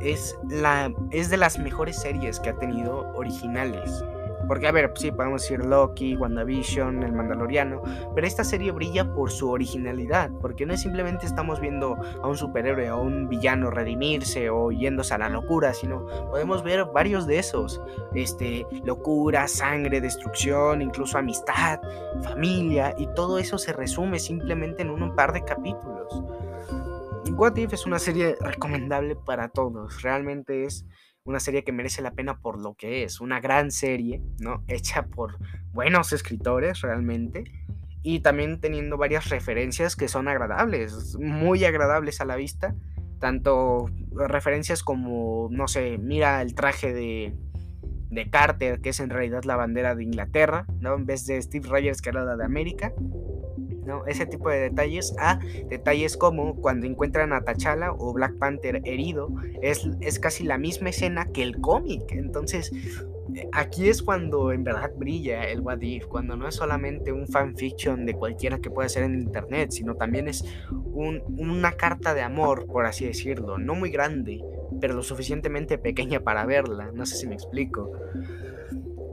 es, 0.00 0.38
la, 0.48 0.92
es 1.10 1.30
de 1.30 1.36
las 1.36 1.58
mejores 1.58 1.96
series 1.96 2.40
que 2.40 2.50
ha 2.50 2.58
tenido 2.58 3.10
originales. 3.14 4.04
Porque, 4.48 4.66
a 4.66 4.72
ver, 4.72 4.92
sí, 4.96 5.12
podemos 5.12 5.42
decir 5.42 5.64
Loki, 5.64 6.16
WandaVision, 6.16 7.02
El 7.02 7.12
Mandaloriano, 7.12 7.80
pero 8.14 8.26
esta 8.26 8.42
serie 8.42 8.72
brilla 8.72 9.12
por 9.14 9.30
su 9.30 9.48
originalidad, 9.48 10.30
porque 10.40 10.66
no 10.66 10.74
es 10.74 10.82
simplemente 10.82 11.26
estamos 11.26 11.60
viendo 11.60 11.96
a 12.22 12.26
un 12.26 12.36
superhéroe 12.36 12.90
o 12.90 13.02
un 13.02 13.28
villano 13.28 13.70
redimirse 13.70 14.50
o 14.50 14.72
yéndose 14.72 15.14
a 15.14 15.18
la 15.18 15.28
locura, 15.28 15.72
sino 15.74 16.06
podemos 16.30 16.62
ver 16.64 16.84
varios 16.92 17.26
de 17.26 17.38
esos. 17.38 17.80
Este, 18.14 18.66
locura, 18.84 19.46
sangre, 19.46 20.00
destrucción, 20.00 20.82
incluso 20.82 21.18
amistad, 21.18 21.80
familia, 22.22 22.94
y 22.98 23.06
todo 23.14 23.38
eso 23.38 23.58
se 23.58 23.72
resume 23.72 24.18
simplemente 24.18 24.82
en 24.82 24.90
un 24.90 25.14
par 25.14 25.32
de 25.32 25.44
capítulos. 25.44 26.24
What 27.36 27.56
If 27.56 27.72
es 27.72 27.86
una 27.86 27.98
serie 27.98 28.36
recomendable 28.40 29.16
para 29.16 29.48
todos. 29.48 30.02
Realmente 30.02 30.64
es 30.64 30.86
una 31.24 31.40
serie 31.40 31.64
que 31.64 31.72
merece 31.72 32.02
la 32.02 32.12
pena 32.12 32.38
por 32.38 32.60
lo 32.60 32.74
que 32.74 33.04
es. 33.04 33.20
Una 33.20 33.40
gran 33.40 33.70
serie, 33.70 34.22
¿no? 34.38 34.62
Hecha 34.68 35.06
por 35.06 35.38
buenos 35.72 36.12
escritores 36.12 36.82
realmente. 36.82 37.44
Y 38.02 38.20
también 38.20 38.60
teniendo 38.60 38.96
varias 38.96 39.28
referencias 39.30 39.96
que 39.96 40.08
son 40.08 40.28
agradables, 40.28 41.16
muy 41.18 41.64
agradables 41.64 42.20
a 42.20 42.24
la 42.24 42.36
vista. 42.36 42.74
Tanto 43.18 43.86
referencias 44.10 44.82
como, 44.82 45.48
no 45.50 45.68
sé, 45.68 45.98
mira 45.98 46.42
el 46.42 46.54
traje 46.54 46.92
de, 46.92 47.34
de 48.10 48.30
Carter, 48.30 48.80
que 48.80 48.90
es 48.90 49.00
en 49.00 49.10
realidad 49.10 49.44
la 49.44 49.56
bandera 49.56 49.94
de 49.94 50.04
Inglaterra, 50.04 50.66
¿no? 50.80 50.94
En 50.94 51.06
vez 51.06 51.26
de 51.26 51.40
Steve 51.40 51.68
Rogers, 51.68 52.02
que 52.02 52.10
era 52.10 52.24
la 52.24 52.36
de 52.36 52.44
América. 52.44 52.92
¿No? 53.86 54.06
Ese 54.06 54.26
tipo 54.26 54.50
de 54.50 54.60
detalles 54.60 55.14
a 55.18 55.38
detalles 55.68 56.16
como 56.16 56.56
cuando 56.56 56.86
encuentran 56.86 57.32
a 57.32 57.42
T'Challa 57.42 57.92
o 57.92 58.12
Black 58.12 58.36
Panther 58.38 58.82
herido, 58.84 59.28
es, 59.60 59.88
es 60.00 60.18
casi 60.18 60.44
la 60.44 60.58
misma 60.58 60.90
escena 60.90 61.26
que 61.26 61.42
el 61.42 61.60
cómic. 61.60 62.12
Entonces, 62.12 62.72
eh, 63.34 63.48
aquí 63.52 63.88
es 63.88 64.02
cuando 64.02 64.52
en 64.52 64.64
verdad 64.64 64.92
brilla 64.96 65.44
el 65.44 65.60
What 65.60 65.80
If, 65.80 66.06
cuando 66.06 66.36
no 66.36 66.48
es 66.48 66.54
solamente 66.54 67.12
un 67.12 67.26
fanfiction 67.26 68.04
de 68.04 68.14
cualquiera 68.14 68.58
que 68.58 68.70
pueda 68.70 68.88
ser 68.88 69.04
en 69.04 69.14
internet, 69.14 69.70
sino 69.70 69.94
también 69.94 70.28
es 70.28 70.44
una 70.70 71.72
carta 71.72 72.14
de 72.14 72.22
amor, 72.22 72.66
por 72.66 72.86
así 72.86 73.06
decirlo, 73.06 73.58
no 73.58 73.74
muy 73.74 73.90
grande, 73.90 74.42
pero 74.80 74.94
lo 74.94 75.02
suficientemente 75.02 75.78
pequeña 75.78 76.20
para 76.20 76.44
verla, 76.44 76.90
no 76.92 77.06
sé 77.06 77.16
si 77.16 77.26
me 77.26 77.34
explico. 77.34 77.92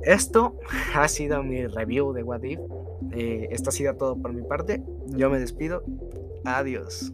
Esto 0.03 0.55
ha 0.95 1.07
sido 1.07 1.43
mi 1.43 1.65
review 1.67 2.13
de 2.13 2.23
What 2.23 2.43
If. 2.43 2.59
Eh, 3.11 3.49
esto 3.51 3.69
ha 3.69 3.71
sido 3.71 3.95
todo 3.95 4.15
por 4.15 4.33
mi 4.33 4.43
parte. 4.43 4.83
Yo 5.07 5.29
me 5.29 5.39
despido. 5.39 5.83
Adiós. 6.45 7.11